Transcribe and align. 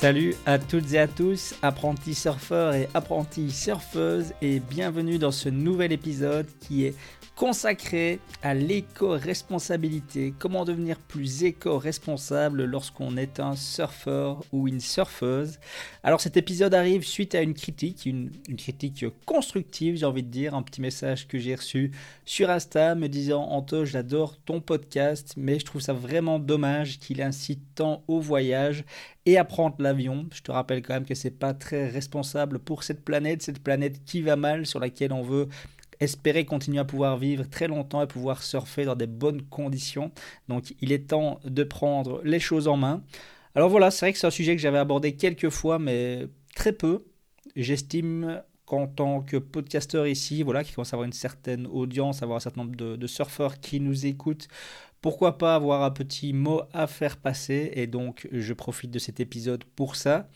Salut 0.00 0.34
à 0.46 0.58
toutes 0.58 0.94
et 0.94 0.98
à 0.98 1.06
tous, 1.06 1.54
apprentis 1.60 2.14
surfeurs 2.14 2.72
et 2.72 2.88
apprentis 2.94 3.50
surfeuses, 3.50 4.32
et 4.40 4.58
bienvenue 4.58 5.18
dans 5.18 5.30
ce 5.30 5.50
nouvel 5.50 5.92
épisode 5.92 6.46
qui 6.58 6.86
est 6.86 6.94
consacré 7.40 8.20
à 8.42 8.52
l'éco-responsabilité. 8.52 10.34
Comment 10.38 10.66
devenir 10.66 10.98
plus 10.98 11.42
éco-responsable 11.42 12.64
lorsqu'on 12.64 13.16
est 13.16 13.40
un 13.40 13.56
surfeur 13.56 14.44
ou 14.52 14.68
une 14.68 14.80
surfeuse? 14.80 15.58
Alors 16.02 16.20
cet 16.20 16.36
épisode 16.36 16.74
arrive 16.74 17.02
suite 17.02 17.34
à 17.34 17.40
une 17.40 17.54
critique, 17.54 18.04
une, 18.04 18.30
critique 18.58 19.06
constructive, 19.24 19.96
j'ai 19.96 20.04
envie 20.04 20.22
de 20.22 20.28
dire, 20.28 20.54
un 20.54 20.62
petit 20.62 20.82
message 20.82 21.28
que 21.28 21.38
j'ai 21.38 21.54
reçu 21.54 21.92
sur 22.26 22.50
Insta 22.50 22.94
me 22.94 23.08
disant 23.08 23.44
Anto, 23.44 23.86
j'adore 23.86 24.36
ton 24.36 24.60
podcast, 24.60 25.32
mais 25.38 25.58
je 25.58 25.64
trouve 25.64 25.80
ça 25.80 25.94
vraiment 25.94 26.38
dommage 26.40 26.98
qu'il 26.98 27.22
incite 27.22 27.62
tant 27.74 28.04
au 28.06 28.20
voyage 28.20 28.84
et 29.24 29.38
à 29.38 29.44
prendre 29.44 29.76
l'avion. 29.78 30.26
Je 30.34 30.42
te 30.42 30.52
rappelle 30.52 30.82
quand 30.82 30.92
même 30.92 31.06
que 31.06 31.14
c'est 31.14 31.30
pas 31.30 31.54
très 31.54 31.88
responsable 31.88 32.58
pour 32.58 32.82
cette 32.82 33.02
planète, 33.02 33.40
cette 33.40 33.62
planète 33.62 34.04
qui 34.04 34.20
va 34.20 34.36
mal, 34.36 34.66
sur 34.66 34.78
laquelle 34.78 35.14
on 35.14 35.22
veut 35.22 35.48
espérer 36.00 36.44
continuer 36.44 36.78
à 36.78 36.84
pouvoir 36.84 37.16
vivre 37.18 37.44
très 37.48 37.68
longtemps 37.68 38.02
et 38.02 38.06
pouvoir 38.06 38.42
surfer 38.42 38.84
dans 38.84 38.96
des 38.96 39.06
bonnes 39.06 39.42
conditions. 39.42 40.10
Donc 40.48 40.74
il 40.80 40.92
est 40.92 41.08
temps 41.08 41.40
de 41.44 41.62
prendre 41.62 42.20
les 42.24 42.40
choses 42.40 42.68
en 42.68 42.76
main. 42.76 43.02
Alors 43.54 43.68
voilà, 43.68 43.90
c'est 43.90 44.06
vrai 44.06 44.12
que 44.12 44.18
c'est 44.18 44.26
un 44.26 44.30
sujet 44.30 44.56
que 44.56 44.62
j'avais 44.62 44.78
abordé 44.78 45.16
quelques 45.16 45.50
fois, 45.50 45.78
mais 45.78 46.26
très 46.54 46.72
peu. 46.72 47.04
J'estime 47.56 48.42
qu'en 48.64 48.86
tant 48.86 49.20
que 49.20 49.36
podcasteur 49.36 50.06
ici, 50.06 50.42
voilà, 50.42 50.62
qui 50.62 50.72
commence 50.72 50.94
à 50.94 50.96
avoir 50.96 51.06
une 51.06 51.12
certaine 51.12 51.66
audience, 51.66 52.22
avoir 52.22 52.36
un 52.36 52.40
certain 52.40 52.62
nombre 52.62 52.76
de, 52.76 52.94
de 52.96 53.06
surfeurs 53.08 53.60
qui 53.60 53.80
nous 53.80 54.06
écoutent, 54.06 54.46
pourquoi 55.00 55.38
pas 55.38 55.54
avoir 55.54 55.82
un 55.82 55.90
petit 55.90 56.32
mot 56.32 56.62
à 56.72 56.86
faire 56.86 57.16
passer 57.16 57.72
Et 57.74 57.86
donc 57.86 58.28
je 58.30 58.52
profite 58.52 58.90
de 58.90 58.98
cet 58.98 59.18
épisode 59.18 59.64
pour 59.64 59.96
ça. 59.96 60.28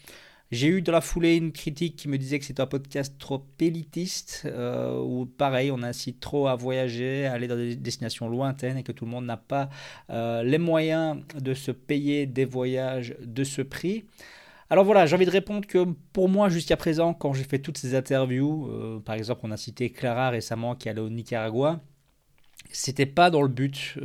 J'ai 0.51 0.69
eu 0.69 0.83
dans 0.83 0.93
la 0.93 1.01
foulée 1.01 1.37
une 1.37 1.53
critique 1.53 1.97
qui 1.97 2.09
me 2.09 2.19
disait 2.19 2.39
que 2.39 2.45
c'était 2.45 2.61
un 2.61 2.67
podcast 2.67 3.17
trop 3.19 3.45
élitiste, 3.59 4.43
euh, 4.45 5.01
ou 5.01 5.27
pareil, 5.27 5.71
on 5.71 5.83
incite 5.83 6.21
trop 6.21 6.49
à 6.49 6.55
voyager, 6.55 7.27
à 7.27 7.33
aller 7.33 7.49
dans 7.49 7.57
des 7.57 7.77
destinations 7.77 8.29
lointaines 8.29 8.77
et 8.77 8.83
que 8.83 8.93
tout 8.93 9.05
le 9.05 9.11
monde 9.11 9.25
n'a 9.25 9.39
pas 9.39 9.71
euh, 10.11 10.43
les 10.43 10.59
moyens 10.59 11.19
de 11.35 11.55
se 11.55 11.71
payer 11.71 12.27
des 12.27 12.45
voyages 12.45 13.17
de 13.21 13.43
ce 13.43 13.63
prix. 13.63 14.05
Alors 14.71 14.85
voilà, 14.85 15.07
j'ai 15.07 15.17
envie 15.17 15.27
de 15.27 15.31
répondre 15.31 15.67
que 15.67 15.87
pour 16.13 16.29
moi, 16.29 16.49
jusqu'à 16.51 16.77
présent, 16.77 17.15
quand 17.15 17.33
j'ai 17.33 17.45
fait 17.45 17.59
toutes 17.59 17.79
ces 17.79 17.95
interviews, 17.95 18.69
euh, 18.69 19.01
par 19.01 19.15
exemple, 19.15 19.41
on 19.45 19.51
a 19.51 19.57
cité 19.57 19.91
Clara 19.91 20.31
récemment 20.31 20.75
qui 20.75 20.89
allait 20.89 21.01
au 21.01 21.11
Nicaragua, 21.11 21.81
c'était 22.71 23.07
pas 23.07 23.31
dans 23.31 23.43
le 23.43 23.49
but 23.49 23.99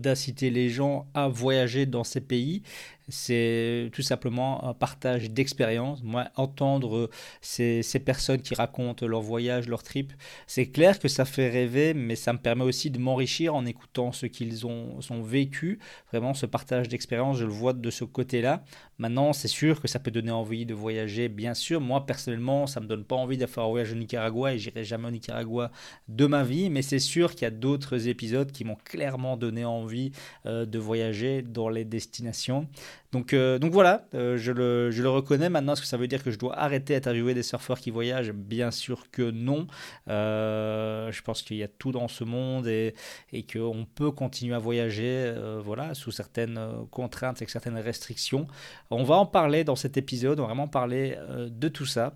d'inciter 0.00 0.50
les 0.50 0.68
gens 0.68 1.06
à 1.12 1.28
voyager 1.28 1.86
dans 1.86 2.04
ces 2.04 2.20
pays, 2.20 2.62
c'est 3.10 3.90
tout 3.92 4.02
simplement 4.02 4.64
un 4.64 4.74
partage 4.74 5.30
d'expérience. 5.30 6.02
Moi, 6.02 6.28
entendre 6.36 7.10
ces, 7.40 7.82
ces, 7.82 8.00
personnes 8.00 8.40
qui 8.40 8.54
racontent 8.54 9.06
leur 9.06 9.20
voyage, 9.20 9.68
leur 9.68 9.82
trip, 9.82 10.12
c'est 10.46 10.66
clair 10.66 10.98
que 10.98 11.08
ça 11.08 11.24
fait 11.24 11.48
rêver, 11.48 11.94
mais 11.94 12.16
ça 12.16 12.32
me 12.32 12.38
permet 12.38 12.64
aussi 12.64 12.90
de 12.90 12.98
m'enrichir 12.98 13.54
en 13.54 13.66
écoutant 13.66 14.12
ce 14.12 14.26
qu'ils 14.26 14.66
ont, 14.66 14.98
vécu. 15.22 15.78
Vraiment, 16.12 16.34
ce 16.34 16.46
partage 16.46 16.88
d'expérience, 16.88 17.36
je 17.36 17.44
le 17.44 17.50
vois 17.50 17.72
de 17.72 17.90
ce 17.90 18.04
côté-là. 18.04 18.64
Maintenant, 18.98 19.32
c'est 19.32 19.48
sûr 19.48 19.80
que 19.80 19.88
ça 19.88 19.98
peut 19.98 20.10
donner 20.10 20.30
envie 20.30 20.66
de 20.66 20.74
voyager, 20.74 21.28
bien 21.28 21.54
sûr. 21.54 21.80
Moi, 21.80 22.06
personnellement, 22.06 22.66
ça 22.66 22.80
me 22.80 22.86
donne 22.86 23.04
pas 23.04 23.16
envie 23.16 23.38
de 23.38 23.46
faire 23.46 23.64
un 23.64 23.68
voyage 23.68 23.92
au 23.92 23.96
Nicaragua 23.96 24.54
et 24.54 24.58
j'irai 24.58 24.84
jamais 24.84 25.08
au 25.08 25.10
Nicaragua 25.10 25.70
de 26.08 26.26
ma 26.26 26.42
vie, 26.42 26.70
mais 26.70 26.82
c'est 26.82 26.98
sûr 26.98 27.32
qu'il 27.32 27.42
y 27.42 27.46
a 27.46 27.50
d'autres 27.50 28.08
épisodes 28.08 28.52
qui 28.52 28.64
m'ont 28.64 28.76
clairement 28.76 29.36
donné 29.36 29.64
envie 29.64 30.12
euh, 30.46 30.66
de 30.66 30.78
voyager 30.78 31.42
dans 31.42 31.68
les 31.68 31.84
destinations. 31.84 32.68
Donc, 33.12 33.32
euh, 33.32 33.58
donc 33.58 33.72
voilà, 33.72 34.06
euh, 34.14 34.36
je, 34.36 34.52
le, 34.52 34.90
je, 34.90 35.02
le, 35.02 35.10
reconnais 35.10 35.48
maintenant. 35.48 35.72
Est-ce 35.72 35.80
que 35.80 35.86
ça 35.86 35.96
veut 35.96 36.06
dire 36.06 36.22
que 36.22 36.30
je 36.30 36.38
dois 36.38 36.56
arrêter 36.56 36.94
d'interviewer 36.94 37.34
des 37.34 37.42
surfeurs 37.42 37.80
qui 37.80 37.90
voyagent 37.90 38.32
Bien 38.32 38.70
sûr 38.70 39.10
que 39.10 39.30
non. 39.30 39.66
Euh, 40.08 41.10
je 41.10 41.22
pense 41.22 41.42
qu'il 41.42 41.56
y 41.56 41.62
a 41.62 41.68
tout 41.68 41.90
dans 41.90 42.08
ce 42.08 42.22
monde 42.22 42.68
et, 42.68 42.94
et 43.32 43.44
qu'on 43.44 43.84
peut 43.84 44.12
continuer 44.12 44.54
à 44.54 44.58
voyager 44.58 45.34
voilà, 45.62 45.94
sous 45.94 46.12
certaines 46.12 46.60
contraintes 46.90 47.42
et 47.42 47.46
certaines 47.48 47.78
restrictions. 47.78 48.46
On 48.90 49.02
va 49.02 49.16
en 49.16 49.26
parler 49.26 49.64
dans 49.64 49.76
cet 49.76 49.96
épisode, 49.96 50.38
on 50.38 50.42
va 50.42 50.48
vraiment 50.48 50.68
parler 50.68 51.16
de 51.28 51.68
tout 51.68 51.86
ça. 51.86 52.14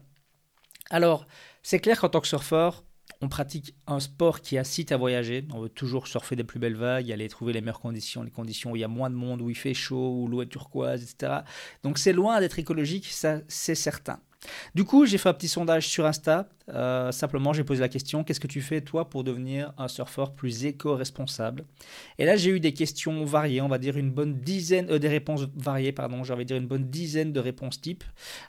Alors, 0.91 1.27
c'est 1.63 1.81
clair 1.81 2.01
qu'en 2.01 2.09
tant 2.09 2.21
que 2.21 2.29
surfeur, 2.29 2.85
on 3.25 3.29
pratique 3.29 3.75
un 3.87 4.01
sport 4.01 4.43
qui 4.43 4.59
incite 4.59 4.93
à 4.93 4.99
voyager. 4.99 5.47
On 5.53 5.61
veut 5.61 5.71
toujours 5.71 6.07
surfer 6.07 6.37
des 6.37 6.45
plus 6.45 6.59
belles 6.59 6.77
vagues, 6.77 7.11
aller 7.11 7.29
trouver 7.29 7.55
les 7.55 7.63
meilleures 7.63 7.81
conditions, 7.81 8.23
les 8.23 8.31
conditions 8.31 8.73
où 8.73 8.77
il 8.77 8.81
y 8.81 8.85
a 8.85 8.89
moins 8.89 9.09
de 9.09 9.15
monde, 9.15 9.41
où 9.41 9.49
il 9.49 9.57
fait 9.57 9.73
chaud, 9.73 10.21
où 10.21 10.29
l'eau 10.29 10.43
est 10.43 10.47
turquoise, 10.47 11.03
etc. 11.03 11.41
Donc 11.83 11.99
c'est 11.99 12.13
loin 12.13 12.39
d'être 12.41 12.59
écologique, 12.59 13.07
ça 13.07 13.41
c'est 13.49 13.75
certain. 13.75 14.21
Du 14.75 14.85
coup, 14.85 15.07
j'ai 15.07 15.17
fait 15.17 15.31
un 15.31 15.35
petit 15.35 15.49
sondage 15.49 15.89
sur 15.89 16.05
Insta. 16.05 16.49
Euh, 16.71 17.13
simplement, 17.13 17.53
j'ai 17.53 17.65
posé 17.65 17.81
la 17.81 17.89
question 17.89 18.25
qu'est-ce 18.25 18.41
que 18.41 18.47
tu 18.47 18.63
fais 18.63 18.81
toi 18.81 19.11
pour 19.11 19.25
devenir 19.25 19.73
un 19.77 19.89
surfeur 19.89 20.35
plus 20.35 20.65
éco-responsable? 20.65 21.65
Et 22.19 22.25
là, 22.25 22.37
j'ai 22.37 22.51
eu 22.51 22.61
des 22.61 22.73
questions 22.73 23.25
variées, 23.25 23.61
on 23.61 23.69
va 23.69 23.79
dire 23.79 23.97
une 23.97 24.11
bonne 24.11 24.41
dizaine, 24.41 24.91
euh, 24.91 24.99
des 24.99 25.09
réponses 25.09 25.47
variées, 25.55 25.93
pardon, 25.93 26.25
j'avais 26.25 26.45
dire 26.45 26.57
une 26.57 26.67
bonne 26.67 26.89
dizaine 26.89 27.33
de 27.33 27.41
réponses 27.41 27.81
types, 27.81 28.05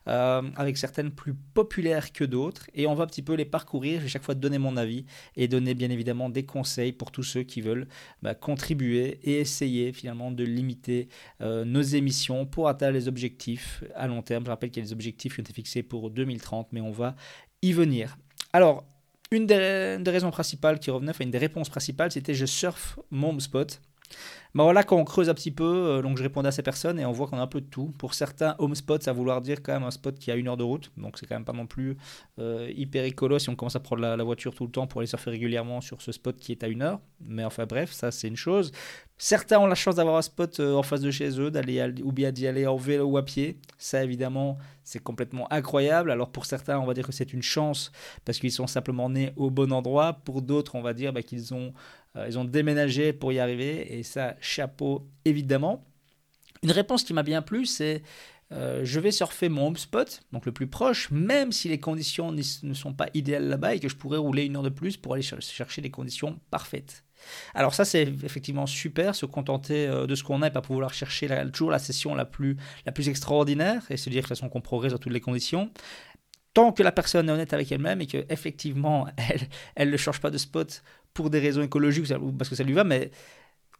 euh, 0.07 0.41
avec 0.55 0.77
certaines 0.77 1.11
plus 1.11 1.33
populaires 1.33 2.13
que 2.13 2.23
d'autres. 2.23 2.69
Et 2.73 2.87
on 2.87 2.95
va 2.95 3.03
un 3.03 3.07
petit 3.07 3.21
peu 3.21 3.33
les 3.33 3.45
parcourir. 3.45 4.01
J'ai 4.01 4.07
chaque 4.07 4.23
fois 4.23 4.35
donner 4.35 4.57
mon 4.57 4.77
avis 4.77 5.05
et 5.35 5.47
donner 5.47 5.73
bien 5.73 5.89
évidemment 5.89 6.29
des 6.29 6.45
conseils 6.45 6.93
pour 6.93 7.11
tous 7.11 7.23
ceux 7.23 7.43
qui 7.43 7.61
veulent 7.61 7.87
bah, 8.21 8.33
contribuer 8.33 9.19
et 9.23 9.39
essayer 9.39 9.91
finalement 9.93 10.31
de 10.31 10.43
limiter 10.43 11.09
nos 11.41 11.81
émissions 11.81 12.45
pour 12.45 12.67
atteindre 12.67 12.93
les 12.93 13.07
objectifs 13.07 13.83
à 13.95 14.07
long 14.07 14.21
terme. 14.21 14.45
Je 14.45 14.49
rappelle 14.49 14.71
qu'il 14.71 14.81
y 14.81 14.85
a 14.85 14.87
des 14.87 14.93
objectifs 14.93 15.35
qui 15.35 15.39
ont 15.39 15.43
été 15.43 15.53
fixés 15.53 15.83
pour 15.83 16.09
2030, 16.09 16.69
mais 16.71 16.81
on 16.81 16.91
va 16.91 17.15
venir. 17.73 18.17
Alors, 18.53 18.83
une 19.31 19.45
des, 19.45 19.97
raisons 20.05 20.31
principales 20.31 20.79
qui 20.79 20.91
revenait, 20.91 21.11
enfin 21.11 21.23
une 21.23 21.31
des 21.31 21.37
réponses 21.37 21.69
principales, 21.69 22.11
c'était 22.11 22.33
je 22.33 22.45
surfe 22.45 22.99
mon 23.11 23.37
spot. 23.39 23.81
Bah 24.53 24.63
voilà, 24.63 24.83
quand 24.83 24.95
on 24.95 25.03
creuse 25.03 25.29
un 25.29 25.33
petit 25.33 25.51
peu, 25.51 25.65
euh, 25.65 26.01
donc 26.01 26.17
je 26.17 26.23
répondais 26.23 26.47
à 26.47 26.51
ces 26.51 26.63
personnes 26.63 26.97
et 26.97 27.05
on 27.05 27.11
voit 27.11 27.27
qu'on 27.27 27.37
a 27.37 27.41
un 27.41 27.47
peu 27.47 27.59
de 27.59 27.65
tout. 27.65 27.91
Pour 27.97 28.13
certains, 28.13 28.55
home 28.59 28.73
spot, 28.73 29.03
ça 29.03 29.11
vouloir 29.11 29.41
dire 29.41 29.61
quand 29.61 29.73
même 29.73 29.83
un 29.83 29.91
spot 29.91 30.17
qui 30.17 30.31
a 30.31 30.35
une 30.35 30.47
heure 30.47 30.55
de 30.55 30.63
route, 30.63 30.91
donc 30.95 31.17
c'est 31.17 31.25
quand 31.25 31.35
même 31.35 31.43
pas 31.43 31.51
non 31.51 31.67
plus 31.67 31.97
euh, 32.39 32.71
hyper 32.73 33.03
écolo 33.03 33.37
si 33.37 33.49
on 33.49 33.55
commence 33.55 33.75
à 33.75 33.81
prendre 33.81 34.01
la, 34.01 34.23
voiture 34.23 34.55
tout 34.55 34.63
le 34.65 34.71
temps 34.71 34.87
pour 34.87 35.01
aller 35.01 35.07
surfer 35.07 35.31
régulièrement 35.31 35.81
sur 35.81 36.01
ce 36.01 36.13
spot 36.13 36.37
qui 36.37 36.53
est 36.53 36.63
à 36.63 36.67
une 36.67 36.83
heure. 36.83 37.01
Mais 37.19 37.43
enfin 37.43 37.65
bref, 37.65 37.91
ça 37.91 38.11
c'est 38.11 38.29
une 38.29 38.37
chose. 38.37 38.71
Certains 39.17 39.59
ont 39.59 39.65
la 39.65 39.75
chance 39.75 39.95
d'avoir 39.95 40.17
un 40.17 40.21
spot 40.21 40.59
euh, 40.59 40.73
en 40.73 40.83
face 40.83 40.99
de 40.99 41.09
chez 41.09 41.39
eux, 41.39 41.49
d'aller 41.49 41.93
ou 42.03 42.11
bien 42.11 42.31
d'y 42.33 42.47
aller 42.47 42.67
en 42.67 42.75
vélo 42.75 43.05
ou 43.05 43.17
à 43.17 43.23
pied. 43.23 43.57
Ça 43.77 44.03
évidemment, 44.03 44.57
c'est 44.83 45.01
complètement 45.01 45.51
incroyable. 45.53 46.11
Alors 46.11 46.31
pour 46.31 46.45
certains, 46.45 46.79
on 46.79 46.85
va 46.85 46.93
dire 46.93 47.05
que 47.05 47.13
c'est 47.13 47.31
une 47.31 47.41
chance 47.41 47.91
parce 48.25 48.39
qu'ils 48.39 48.51
sont 48.51 48.67
simplement 48.67 49.09
nés 49.09 49.31
au 49.37 49.49
bon 49.49 49.71
endroit. 49.71 50.13
Pour 50.25 50.41
d'autres, 50.41 50.75
on 50.75 50.81
va 50.81 50.93
dire 50.93 51.13
bah, 51.13 51.23
qu'ils 51.23 51.53
ont 51.53 51.73
euh, 52.17 52.35
ont 52.35 52.43
déménagé 52.43 53.13
pour 53.13 53.31
y 53.31 53.39
arriver 53.39 53.97
et 53.97 54.03
ça, 54.03 54.35
chapeau 54.41 55.07
évidemment. 55.23 55.85
Une 56.61 56.71
réponse 56.71 57.03
qui 57.03 57.13
m'a 57.13 57.23
bien 57.23 57.41
plu, 57.41 57.65
c'est 57.65 58.03
euh, 58.51 58.81
je 58.83 58.99
vais 58.99 59.11
surfer 59.11 59.49
mon 59.49 59.67
home 59.67 59.77
spot, 59.77 60.21
donc 60.31 60.45
le 60.45 60.51
plus 60.51 60.67
proche, 60.67 61.09
même 61.09 61.51
si 61.51 61.69
les 61.69 61.79
conditions 61.79 62.31
ne 62.31 62.73
sont 62.73 62.93
pas 62.93 63.07
idéales 63.13 63.47
là-bas 63.47 63.75
et 63.75 63.79
que 63.79 63.89
je 63.89 63.95
pourrais 63.95 64.17
rouler 64.17 64.43
une 64.43 64.57
heure 64.57 64.63
de 64.63 64.69
plus 64.69 64.97
pour 64.97 65.13
aller 65.13 65.23
chercher 65.23 65.81
les 65.81 65.91
conditions 65.91 66.39
parfaites. 66.51 67.04
Alors 67.53 67.73
ça, 67.73 67.85
c'est 67.85 68.03
effectivement 68.23 68.65
super, 68.65 69.15
se 69.15 69.25
contenter 69.25 69.87
euh, 69.87 70.07
de 70.07 70.15
ce 70.15 70.23
qu'on 70.23 70.41
a 70.41 70.47
et 70.47 70.51
pas 70.51 70.61
pouvoir 70.61 70.93
chercher 70.93 71.27
toujours 71.51 71.71
la 71.71 71.79
session 71.79 72.15
la 72.15 72.25
plus, 72.25 72.57
la 72.85 72.91
plus 72.91 73.09
extraordinaire 73.09 73.83
et 73.89 73.97
se 73.97 74.09
dire 74.09 74.21
de 74.21 74.27
toute 74.27 74.29
façon 74.29 74.49
qu'on 74.49 74.61
progresse 74.61 74.91
dans 74.93 74.97
toutes 74.97 75.13
les 75.13 75.21
conditions. 75.21 75.71
Tant 76.53 76.71
que 76.71 76.83
la 76.83 76.91
personne 76.91 77.27
est 77.27 77.31
honnête 77.31 77.53
avec 77.53 77.71
elle-même 77.71 78.01
et 78.01 78.07
qu'effectivement, 78.07 79.07
elle, 79.17 79.41
elle 79.75 79.89
ne 79.89 79.97
change 79.97 80.21
pas 80.21 80.29
de 80.29 80.37
spot 80.37 80.83
pour 81.13 81.29
des 81.29 81.39
raisons 81.39 81.61
écologiques 81.61 82.11
ou 82.21 82.31
parce 82.31 82.49
que 82.49 82.55
ça 82.55 82.63
lui 82.63 82.73
va, 82.73 82.83
mais 82.83 83.11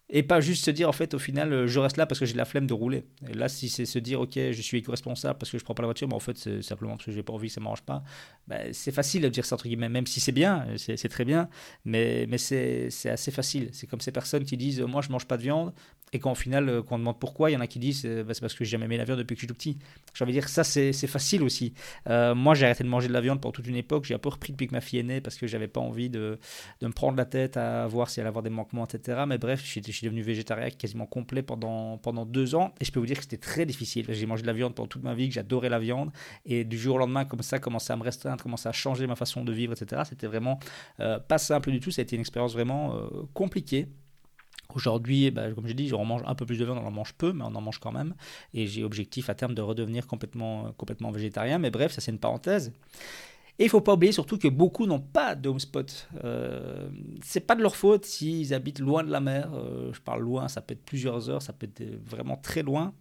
et 0.10 0.22
pas 0.22 0.40
juste 0.40 0.66
se 0.66 0.72
dire, 0.72 0.88
en 0.88 0.92
fait, 0.92 1.14
au 1.16 1.20
final, 1.20 1.52
euh, 1.52 1.68
je 1.68 1.80
reste 1.80 1.98
là 1.98 2.06
parce 2.06 2.20
que 2.20 2.26
j'ai 2.26 2.36
la 2.36 2.46
flemme 2.46 2.68
de 2.68 2.74
rouler. 2.74 3.06
Et 3.28 3.34
là, 3.34 3.50
si 3.50 3.70
c'est 3.70 3.86
se 3.86 3.98
dire, 3.98 4.22
ok, 4.22 4.34
je 4.36 4.62
suis 4.62 4.78
éco-responsable 4.78 5.40
parce 5.40 5.52
que 5.52 5.58
je 5.58 5.64
prends 5.64 5.74
pas 5.74 5.82
la 5.82 5.88
voiture, 5.88 6.08
mais 6.08 6.14
en 6.14 6.20
fait, 6.20 6.38
c'est 6.38 6.62
simplement 6.62 6.94
parce 6.94 7.06
que 7.06 7.12
j'ai 7.12 7.24
pas 7.24 7.34
envie, 7.34 7.50
ça 7.50 7.60
m'arrange 7.60 7.82
pas. 7.82 8.04
Ben, 8.48 8.72
c'est 8.72 8.92
facile 8.92 9.24
de 9.24 9.30
dire 9.30 9.46
ça, 9.46 9.56
entre 9.56 9.68
guillemets, 9.68 9.90
même 9.90 10.06
si 10.06 10.20
c'est 10.20 10.32
bien, 10.32 10.68
c'est 10.78 11.10
très 11.10 11.26
bien, 11.26 11.50
mais, 11.86 12.28
mais 12.30 12.38
c'est 12.38 12.90
assez 13.06 13.32
facile. 13.32 13.70
C'est 13.74 13.88
comme 13.88 14.02
ces 14.02 14.12
personnes 14.12 14.46
qui 14.46 14.58
disent, 14.58 14.82
moi, 14.82 15.02
je 15.02 15.10
mange 15.10 15.26
pas 15.26 15.38
de 15.38 15.42
viande, 15.42 15.74
et 16.14 16.20
qu'au 16.20 16.36
final, 16.36 16.70
euh, 16.70 16.84
quand 16.84 16.96
on 16.96 17.00
demande 17.00 17.20
pourquoi, 17.20 17.50
il 17.50 17.56
y 17.56 17.58
en 17.58 17.62
a 17.62 17.68
qui 17.68 17.80
disent, 17.80 18.06
ben, 18.06 18.32
c'est 18.32 18.42
parce 18.42 18.54
que 18.54 18.64
j'ai 18.64 18.72
jamais 18.72 18.86
aimé 18.86 18.98
la 18.98 19.06
viande 19.06 19.18
depuis 19.18 19.34
que 19.36 19.42
je 19.42 19.46
suis 19.46 19.48
tout 19.48 19.56
petit. 19.56 19.78
J'ai 20.14 20.24
envie 20.24 20.34
de 20.34 20.40
dire, 20.40 20.48
ça, 20.50 20.64
c'est 20.64 20.94
facile 21.08 21.42
aussi. 21.42 21.74
Euh, 22.10 22.36
moi, 22.36 22.54
j'ai 22.54 22.66
arrêté 22.66 22.84
de 22.84 22.90
manger 22.90 23.08
de 23.08 23.14
la 23.14 23.22
viande 23.22 23.42
pendant 23.42 23.54
toute 23.54 23.68
une 23.68 23.76
époque, 23.76 24.06
j'ai 24.06 24.14
un 24.14 24.20
peu 24.20 24.30
repris 24.30 24.54
depuis 24.54 24.68
que 24.68 24.74
ma 24.74 24.82
fille 24.82 25.00
est 25.00 25.04
née 25.04 25.20
parce 25.20 25.36
que 25.36 25.48
j'avais 25.48 25.68
pas 25.68 25.82
envie 25.82 26.10
de, 26.10 26.40
de, 26.82 26.88
me 26.88 26.94
prendre 26.94 27.18
la 27.18 27.26
tête 27.26 27.58
à 27.58 27.88
voir 27.88 28.10
si 28.10 28.20
elle 28.20 28.24
allait 28.24 28.30
avoir 28.30 28.44
des 28.44 28.50
manquements, 28.50 28.86
etc. 28.86 29.24
Mais 29.28 29.38
bref, 29.38 29.62
je 29.66 29.80
je 29.96 30.00
suis 30.00 30.08
devenu 30.08 30.22
végétarien 30.22 30.70
quasiment 30.70 31.06
complet 31.06 31.42
pendant, 31.42 31.98
pendant 31.98 32.26
deux 32.26 32.54
ans. 32.54 32.74
Et 32.82 32.86
je 32.86 32.92
peux 32.92 33.00
vous 33.00 33.06
dire 33.06 33.16
que 33.16 33.24
c'était 33.24 33.38
très 33.38 33.66
difficile. 33.66 34.06
J'ai 34.10 34.26
mangé 34.26 34.42
de 34.42 34.48
la 34.48 34.54
viande 34.54 34.76
pendant 34.76 34.88
toute 34.88 35.04
ma 35.04 35.16
vie, 35.16 35.30
que 35.30 35.36
j'adorais 35.36 35.70
la 35.70 35.80
viande. 35.80 36.12
Et 36.46 36.64
du 36.66 36.78
jour 36.78 36.96
au 36.96 36.98
lendemain, 36.98 37.26
comme 37.26 37.42
ça, 37.42 37.60
commençait 37.60 37.94
à 37.94 37.96
me 37.96 38.04
restreindre, 38.04 38.44
commençait 38.44 38.70
à 38.70 38.74
changer 38.74 39.08
ma 39.08 39.16
façon 39.16 39.44
de 39.44 39.54
vivre, 39.54 39.74
etc. 39.74 40.02
C'était 40.06 40.28
vraiment 40.28 40.60
euh, 41.00 41.18
pas 41.20 41.38
simple 41.38 41.72
du 41.72 41.80
tout. 41.80 41.92
Ça 41.92 42.02
a 42.02 42.04
été 42.04 42.16
une 42.16 42.22
expérience 42.22 42.54
vraiment 42.54 42.96
euh, 42.96 43.08
compliquée. 43.34 43.88
Aujourd'hui, 44.74 45.32
bah, 45.32 45.52
comme 45.54 45.68
j'ai 45.68 45.74
dit, 45.74 45.94
on 45.94 46.04
mange 46.04 46.24
un 46.26 46.36
peu 46.36 46.46
plus 46.46 46.58
de 46.58 46.66
viande, 46.66 46.80
on 46.80 46.88
en 46.88 46.92
mange 46.92 47.14
peu, 47.14 47.32
mais 47.32 47.44
on 47.44 47.56
en 47.56 47.62
mange 47.62 47.80
quand 47.80 47.94
même. 47.94 48.16
Et 48.54 48.68
j'ai 48.68 48.84
objectif 48.84 49.30
à 49.30 49.36
terme 49.36 49.54
de 49.54 49.62
redevenir 49.62 50.08
complètement, 50.08 50.74
complètement 50.74 51.12
végétarien. 51.12 51.58
Mais 51.58 51.72
bref, 51.72 51.94
ça 51.94 52.02
c'est 52.02 52.12
une 52.12 52.20
parenthèse. 52.20 52.74
Et 53.58 53.64
il 53.64 53.70
faut 53.70 53.82
pas 53.82 53.94
oublier 53.94 54.12
surtout 54.12 54.38
que 54.38 54.50
beaucoup 54.50 54.86
n'ont 54.86 55.00
pas 55.00 55.34
de 55.34 55.48
home 55.48 55.60
spot. 55.60 56.10
Euh, 56.24 56.90
c'est 57.24 57.40
pas 57.40 57.56
de 57.56 57.62
leur 57.62 57.76
faute 57.76 58.04
s'ils 58.06 58.54
habitent 58.54 58.80
loin 58.80 59.04
de 59.04 59.12
la 59.12 59.22
mer. 59.22 59.50
Euh, 59.54 59.94
je 59.94 60.02
parle 60.02 60.24
loin, 60.24 60.50
ça 60.50 60.62
peut 60.62 60.74
être 60.74 60.84
plusieurs 60.84 61.30
heures, 61.30 61.42
ça 61.42 61.54
peut 61.54 61.66
être 61.66 61.84
vraiment 62.06 62.36
très 62.36 62.64
loin. 62.64 62.94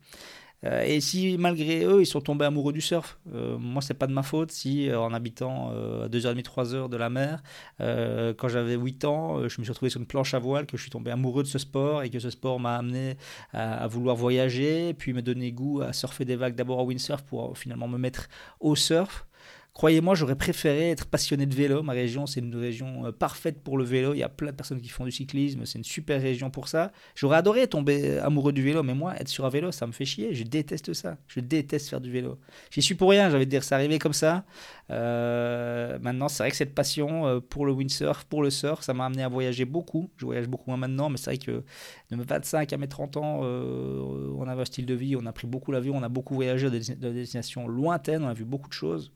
Euh, 0.65 0.83
et 0.83 1.01
si 1.01 1.37
malgré 1.39 1.85
eux, 1.85 2.01
ils 2.01 2.07
sont 2.07 2.21
tombés 2.21 2.45
amoureux 2.45 2.73
du 2.73 2.81
surf, 2.81 3.19
euh, 3.35 3.59
moi, 3.59 3.83
c'est 3.83 3.95
pas 3.95 4.07
de 4.07 4.13
ma 4.13 4.23
faute 4.23 4.53
si 4.53 4.89
en 4.95 5.13
habitant 5.13 5.71
à 5.71 6.09
2h30, 6.09 6.43
3h 6.43 6.89
de 6.89 6.97
la 6.97 7.11
mer, 7.11 7.43
quand 7.81 8.49
j'avais 8.49 8.77
8 8.77 9.05
ans, 9.07 9.49
je 9.49 9.59
me 9.59 9.65
suis 9.65 9.73
retrouvé 9.73 9.91
sur 9.91 10.01
une 10.01 10.07
planche 10.07 10.35
à 10.35 10.39
voile, 10.39 10.67
que 10.67 10.77
je 10.77 10.83
suis 10.83 10.91
tombé 10.91 11.11
amoureux 11.11 11.43
de 11.43 11.49
ce 11.49 11.59
sport 11.59 12.05
et 12.05 12.11
que 12.11 12.21
ce 12.21 12.31
sport 12.31 12.61
m'a 12.61 12.77
amené 12.77 13.17
à, 13.53 13.83
à, 13.83 13.87
vouloir 13.89 14.15
voyager, 14.15 14.95
puis 14.95 15.13
me 15.13 15.21
donner 15.21 15.51
goût 15.51 15.83
à 15.83 15.93
surfer 15.93 16.25
des 16.25 16.37
vagues 16.37 16.55
d'abord 16.55 16.79
au 16.79 16.85
windsurf 16.85 17.23
pour 17.25 17.59
finalement 17.59 17.89
me 17.89 17.99
mettre 17.99 18.29
au 18.61 18.77
surf. 18.77 19.27
Croyez-moi, 19.75 20.15
j'aurais 20.15 20.37
préféré 20.37 20.91
être 20.91 21.05
passionné 21.05 21.47
de 21.47 21.55
vélo. 21.55 21.83
Ma 21.83 21.95
région, 21.95 22.27
c'est 22.27 22.39
une 22.39 22.55
région 22.55 23.07
euh, 23.07 23.11
parfaite 23.11 23.61
pour 23.61 23.77
le 23.77 23.83
vélo. 23.83 24.15
Il 24.15 24.19
y 24.19 24.23
a 24.23 24.29
plein 24.29 24.53
de 24.53 24.57
personnes 24.57 24.81
qui 24.81 24.89
font 24.89 25.05
du 25.05 25.11
cyclisme. 25.11 25.67
C'est 25.67 25.79
une 25.79 25.85
super 25.85 26.23
région 26.23 26.49
pour 26.49 26.69
ça. 26.69 26.93
J'aurais 27.17 27.39
adoré 27.39 27.67
tomber 27.67 28.21
amoureux 28.21 28.53
du 28.53 28.63
vélo, 28.63 28.85
mais 28.85 28.95
moi, 28.95 29.17
être 29.17 29.27
sur 29.27 29.45
un 29.45 29.49
vélo, 29.49 29.73
ça 29.73 29.89
me 29.89 29.93
fait 29.93 30.05
chier. 30.05 30.33
Je 30.33 30.45
déteste 30.45 30.93
ça. 30.93 31.17
Je 31.27 31.41
déteste 31.41 31.89
faire 31.89 32.01
du 32.01 32.13
vélo. 32.13 32.39
J'y 32.71 32.83
suis 32.83 32.95
pour 32.95 33.11
rien, 33.11 33.31
j'avais 33.31 33.47
dire. 33.47 33.65
C'est 33.65 33.75
arrivé 33.75 33.99
comme 33.99 34.13
ça. 34.13 34.45
Euh, 34.91 35.99
maintenant, 35.99 36.29
c'est 36.29 36.45
vrai 36.45 36.51
que 36.53 36.57
cette 36.57 36.75
passion 36.77 37.27
euh, 37.27 37.41
pour 37.41 37.67
le 37.67 37.73
windsurf, 37.73 38.27
pour 38.27 38.45
le 38.45 38.51
surf, 38.51 38.85
ça 38.85 38.95
m'a 38.95 39.07
amené 39.07 39.25
à 39.25 39.29
voyager 39.29 39.65
beaucoup. 39.65 40.09
Je 40.19 40.25
voyage 40.25 40.47
beaucoup 40.47 40.71
moins 40.71 40.77
maintenant, 40.77 41.11
mais 41.11 41.17
c'est 41.17 41.31
vrai 41.31 41.39
que 41.39 41.65
de 42.13 42.17
mes 42.17 42.23
25 42.23 42.73
à 42.73 42.77
mes 42.77 42.87
30 42.87 43.17
ans, 43.17 43.41
on 43.41 44.47
avait 44.47 44.63
un 44.63 44.67
style 44.67 44.87
de 44.87 44.95
vie, 44.95 45.17
on 45.17 45.27
a 45.27 45.33
pris 45.33 45.49
beaucoup 45.49 45.73
l'avion, 45.73 45.97
on 45.97 46.03
a 46.05 46.09
beaucoup 46.09 46.35
voyagé 46.35 46.71
dans 46.71 46.79
des 47.09 47.13
destinations 47.13 47.67
lointaines, 47.67 48.23
on 48.23 48.29
a 48.29 48.35
vu 48.35 48.45
beaucoup 48.45 48.69
de 48.69 48.75
choses. 48.75 49.11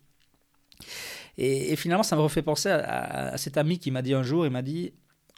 Et, 1.37 1.77
finalement, 1.77 2.03
ça 2.03 2.17
me 2.17 2.21
refait 2.21 2.43
penser 2.43 2.69
à, 2.69 3.37
cet 3.37 3.57
ami 3.57 3.79
qui 3.79 3.91
m'a 3.91 4.03
dit 4.03 4.15
un 4.15 4.23
jour, 4.23 4.45
il 4.45 4.51
m'a 4.51 4.63
dit, 4.63 4.93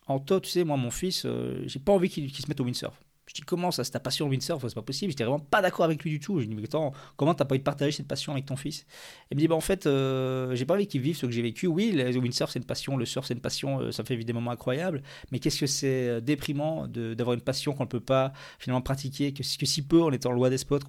Anto, 0.06 0.40
tu 0.40 0.48
sais, 0.50 0.64
moi, 0.64 0.76
mon 0.76 0.90
fils, 0.90 1.24
euh, 1.26 1.62
j'ai 1.66 1.78
pas 1.78 1.92
envie 1.92 2.08
qu'il 2.08 2.34
se 2.34 2.48
mette 2.48 2.60
au 2.60 2.64
windsurf. 2.64 2.94
Je 3.30 3.34
dis 3.34 3.42
comment 3.42 3.70
ça, 3.70 3.84
c'est 3.84 3.92
ta 3.92 4.00
passion 4.00 4.28
windsurf, 4.28 4.60
c'est 4.66 4.74
pas 4.74 4.82
possible. 4.82 5.12
J'étais 5.12 5.22
vraiment 5.22 5.38
pas 5.38 5.62
d'accord 5.62 5.84
avec 5.84 6.02
lui 6.02 6.10
du 6.10 6.18
tout. 6.18 6.40
Je 6.40 6.46
dis 6.46 6.54
mais 6.56 6.64
attends, 6.64 6.92
comment 7.16 7.32
t'as 7.32 7.44
pas 7.44 7.54
envie 7.54 7.60
de 7.60 7.64
partager 7.64 7.92
cette 7.92 8.08
passion 8.08 8.32
avec 8.32 8.44
ton 8.44 8.56
fils? 8.56 8.86
Il 9.30 9.36
me 9.36 9.40
dit 9.40 9.46
bah 9.46 9.54
en 9.54 9.60
fait, 9.60 9.86
euh, 9.86 10.52
j'ai 10.56 10.64
pas 10.64 10.74
envie 10.74 10.88
qu'il 10.88 11.00
vive 11.00 11.16
ce 11.16 11.26
que 11.26 11.32
j'ai 11.32 11.42
vécu. 11.42 11.68
Oui, 11.68 11.92
le 11.92 12.18
windsurf 12.18 12.50
c'est 12.50 12.58
une 12.58 12.64
passion, 12.64 12.96
le 12.96 13.04
surf 13.04 13.24
c'est 13.28 13.34
une 13.34 13.40
passion, 13.40 13.82
euh, 13.82 13.92
ça 13.92 14.02
fait 14.02 14.16
vivre 14.16 14.26
des 14.26 14.32
moments 14.32 14.50
incroyables. 14.50 15.04
Mais 15.30 15.38
qu'est-ce 15.38 15.60
que 15.60 15.68
c'est 15.68 16.08
euh, 16.08 16.20
déprimant 16.20 16.88
d'avoir 16.88 17.34
une 17.34 17.40
passion 17.40 17.72
qu'on 17.72 17.84
ne 17.84 17.88
peut 17.88 18.00
pas 18.00 18.32
finalement 18.58 18.82
pratiquer, 18.82 19.32
que, 19.32 19.44
si 19.44 19.82
peu 19.82 20.02
en 20.02 20.10
étant 20.10 20.32
loin 20.32 20.50
des 20.50 20.58
spots. 20.58 20.80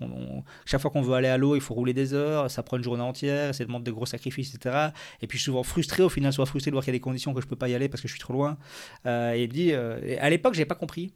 chaque 0.65 0.81
fois 0.81 0.89
qu'on 0.89 1.03
veut 1.03 1.13
aller 1.13 1.27
à 1.27 1.37
l'eau, 1.37 1.55
il 1.55 1.61
faut 1.61 1.75
rouler 1.75 1.93
des 1.93 2.15
heures, 2.15 2.49
ça 2.49 2.63
prend 2.63 2.77
une 2.77 2.83
journée 2.83 3.03
entière, 3.03 3.53
ça 3.53 3.63
demande 3.63 3.83
de 3.83 3.91
gros 3.91 4.07
sacrifices, 4.07 4.55
etc. 4.55 4.89
Et 5.21 5.27
puis 5.27 5.37
je 5.37 5.43
suis 5.43 5.51
souvent 5.51 5.61
frustré 5.61 6.01
au 6.01 6.09
final, 6.09 6.33
soit 6.33 6.47
frustré 6.47 6.71
de 6.71 6.73
voir 6.73 6.83
qu'il 6.83 6.91
y 6.91 6.95
a 6.95 6.97
des 6.97 7.01
conditions 7.01 7.35
que 7.35 7.41
je 7.41 7.45
peux 7.45 7.55
pas 7.55 7.69
y 7.69 7.75
aller 7.75 7.87
parce 7.87 8.01
que 8.01 8.07
je 8.07 8.13
suis 8.13 8.19
trop 8.19 8.33
loin. 8.33 8.57
et 9.05 9.43
il 9.43 9.47
me 9.47 9.53
dit, 9.53 9.73
à 9.73 10.29
l'époque 10.31 10.55
j'ai 10.55 10.65
pas 10.65 10.73
compris. 10.73 11.13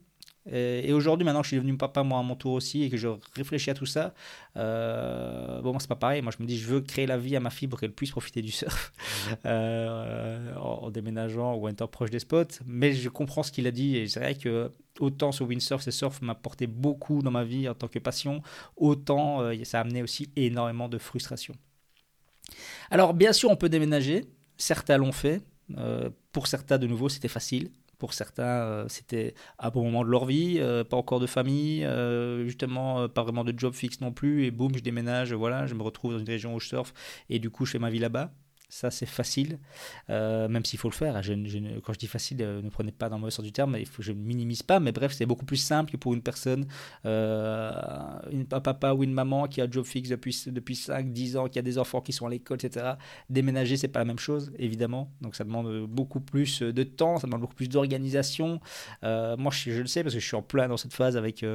Et, 0.52 0.94
aujourd'hui, 0.94 1.26
maintenant 1.26 1.42
que 1.42 1.46
je 1.46 1.50
suis 1.50 1.58
devenu 1.58 1.76
papa, 1.76 2.04
moi, 2.04 2.20
à 2.20 2.22
mon 2.24 2.36
tour 2.36 2.54
aussi, 2.54 2.84
et 2.84 2.90
que 2.90 2.98
je 2.98 3.08
réfléchis 3.36 3.72
à 3.72 3.74
tout 3.74 3.86
ça, 3.86 4.14
euh, 4.58 5.62
bon, 5.62 5.72
moi, 5.72 5.80
c'est 5.80 5.88
pas 5.88 5.96
pareil. 5.96 6.22
Moi, 6.22 6.32
je 6.38 6.42
me 6.44 6.48
dis, 6.48 6.58
je 6.58 6.68
veux 6.68 6.82
créer 6.82 7.08
la 7.08 7.18
vie 7.18 7.36
à 7.36 7.40
ma 7.40 7.50
fille 7.50 7.68
pour 7.68 7.80
qu'elle 7.80 7.94
puisse 7.94 8.12
profiter 8.12 8.42
du 8.42 8.52
surf 8.52 8.94
euh, 9.46 10.56
en, 10.56 10.92
déménageant 10.92 11.56
ou 11.56 11.66
en 11.66 11.70
étant 11.70 11.88
proche 11.88 12.12
des 12.12 12.20
spots. 12.20 12.60
Mais 12.66 12.94
je 12.94 13.10
comprends 13.10 13.44
ce 13.44 13.52
qu'il 13.52 13.66
a 13.66 13.72
dit, 13.72 13.98
et 13.98 14.08
c'est 14.08 14.20
vrai 14.20 14.36
que 14.36 14.72
autant 15.00 15.32
ce 15.32 15.44
windsurf, 15.44 15.82
ce 15.82 15.92
surf 15.92 16.22
m'a 16.22 16.34
apporté 16.34 16.68
beaucoup 16.68 17.22
dans 17.22 17.32
ma 17.32 17.44
vie 17.44 17.68
en 17.68 17.74
tant 17.74 17.88
que 17.88 18.00
passion, 18.00 18.42
autant 18.78 19.42
euh, 19.42 19.56
ça 19.64 19.80
a 19.80 19.82
amené 19.82 20.04
aussi 20.04 20.30
énormément 20.36 20.88
de 20.88 20.98
frustration. 20.98 21.56
Alors, 22.92 23.14
bien 23.14 23.34
sûr, 23.34 23.50
on 23.50 23.56
peut 23.56 23.70
déménager. 23.70 24.26
Certains 24.58 24.98
l'ont 24.98 25.12
fait. 25.12 25.42
Euh, 25.78 26.10
pour 26.32 26.48
certains, 26.48 26.78
de 26.78 26.88
nouveau, 26.88 27.10
c'était 27.10 27.28
facile. 27.28 27.72
Pour 27.98 28.14
certains, 28.14 28.44
euh, 28.44 28.86
c'était 28.90 29.34
à 29.58 29.70
bon 29.70 29.84
moment 29.86 30.04
de 30.04 30.10
leur 30.10 30.26
vie, 30.26 30.58
euh, 30.60 30.84
pas 30.84 30.98
encore 30.98 31.20
de 31.20 31.28
famille, 31.28 31.86
euh, 31.86 32.46
justement, 32.46 33.08
pas 33.10 33.24
vraiment 33.24 33.44
de 33.44 33.54
job 33.58 33.74
fixe 33.74 34.02
non 34.02 34.12
plus. 34.12 34.46
Et 34.46 34.52
boum, 34.52 34.76
je 34.76 34.82
déménage, 34.82 35.34
voilà, 35.34 35.66
je 35.66 35.76
me 35.76 35.84
retrouve 35.84 36.14
dans 36.14 36.20
une 36.20 36.28
région 36.28 36.56
où 36.56 36.60
je 36.60 36.68
surfe 36.68 36.94
et 37.30 37.40
du 37.40 37.50
coup, 37.50 37.66
je 37.66 37.72
fais 37.72 37.80
ma 37.80 37.90
vie 37.90 38.00
là-bas. 38.00 38.32
Ça, 38.70 38.92
c'est 38.92 39.06
facile, 39.06 39.60
euh, 40.10 40.48
même 40.48 40.66
s'il 40.66 40.80
faut 40.80 40.90
le 40.90 40.94
faire. 40.94 41.14
quand 41.84 41.94
je 41.94 42.00
dis 42.00 42.08
facile, 42.08 42.38
euh, 42.42 42.62
ne 42.62 42.70
prenez 42.70 42.92
pas 42.92 43.10
dans 43.10 43.18
le 43.18 43.22
mauvais 43.22 43.32
sens 43.32 43.46
du 43.46 43.52
terme, 43.52 43.78
il 43.78 43.88
je 44.00 44.12
ne 44.12 44.18
minimise 44.18 44.64
pas, 44.64 44.80
mais 44.80 44.92
bref, 44.92 45.14
c'est 45.14 45.26
beaucoup 45.26 45.46
plus 45.46 45.58
simple 45.58 45.92
que 45.92 45.98
pour 45.98 46.14
une 46.14 46.22
personne, 46.22 46.66
euh, 47.06 47.72
un 48.52 48.60
papa 48.60 48.94
ou 48.94 49.04
une 49.04 49.14
maman 49.14 49.48
qui 49.48 49.62
a 49.62 49.66
un 49.66 49.72
job 49.72 49.86
fixe 49.86 50.10
depuis, 50.10 50.36
depuis 50.48 50.76
5, 50.76 51.12
10 51.12 51.38
ans, 51.38 51.48
qui 51.48 51.60
a 51.60 51.62
des 51.62 51.78
enfants 51.78 52.02
qui 52.02 52.14
sont 52.14 52.26
à 52.26 52.30
l'école, 52.30 52.58
etc. 52.62 52.94
Déménager, 53.30 53.78
c'est 53.78 53.88
pas 53.88 54.00
la 54.00 54.06
même 54.06 54.20
chose, 54.20 54.52
évidemment. 54.58 55.12
Donc, 55.22 55.36
ça 55.36 55.44
demande 55.44 55.86
beaucoup 55.86 56.20
plus 56.20 56.62
de 56.62 56.84
temps, 56.84 57.18
ça 57.18 57.28
demande 57.28 57.42
beaucoup 57.42 57.56
plus 57.56 57.70
d'organisation. 57.70 58.60
moi, 59.04 59.52
je, 59.52 59.72
je, 59.72 59.82
le 59.82 59.88
sais 59.88 60.04
parce 60.04 60.16
que 60.16 60.20
je 60.20 60.26
suis 60.26 60.36
en 60.36 60.42
plein 60.42 60.68
dans 60.68 60.78
cette 60.78 60.94
phase 60.94 61.18
avec, 61.18 61.46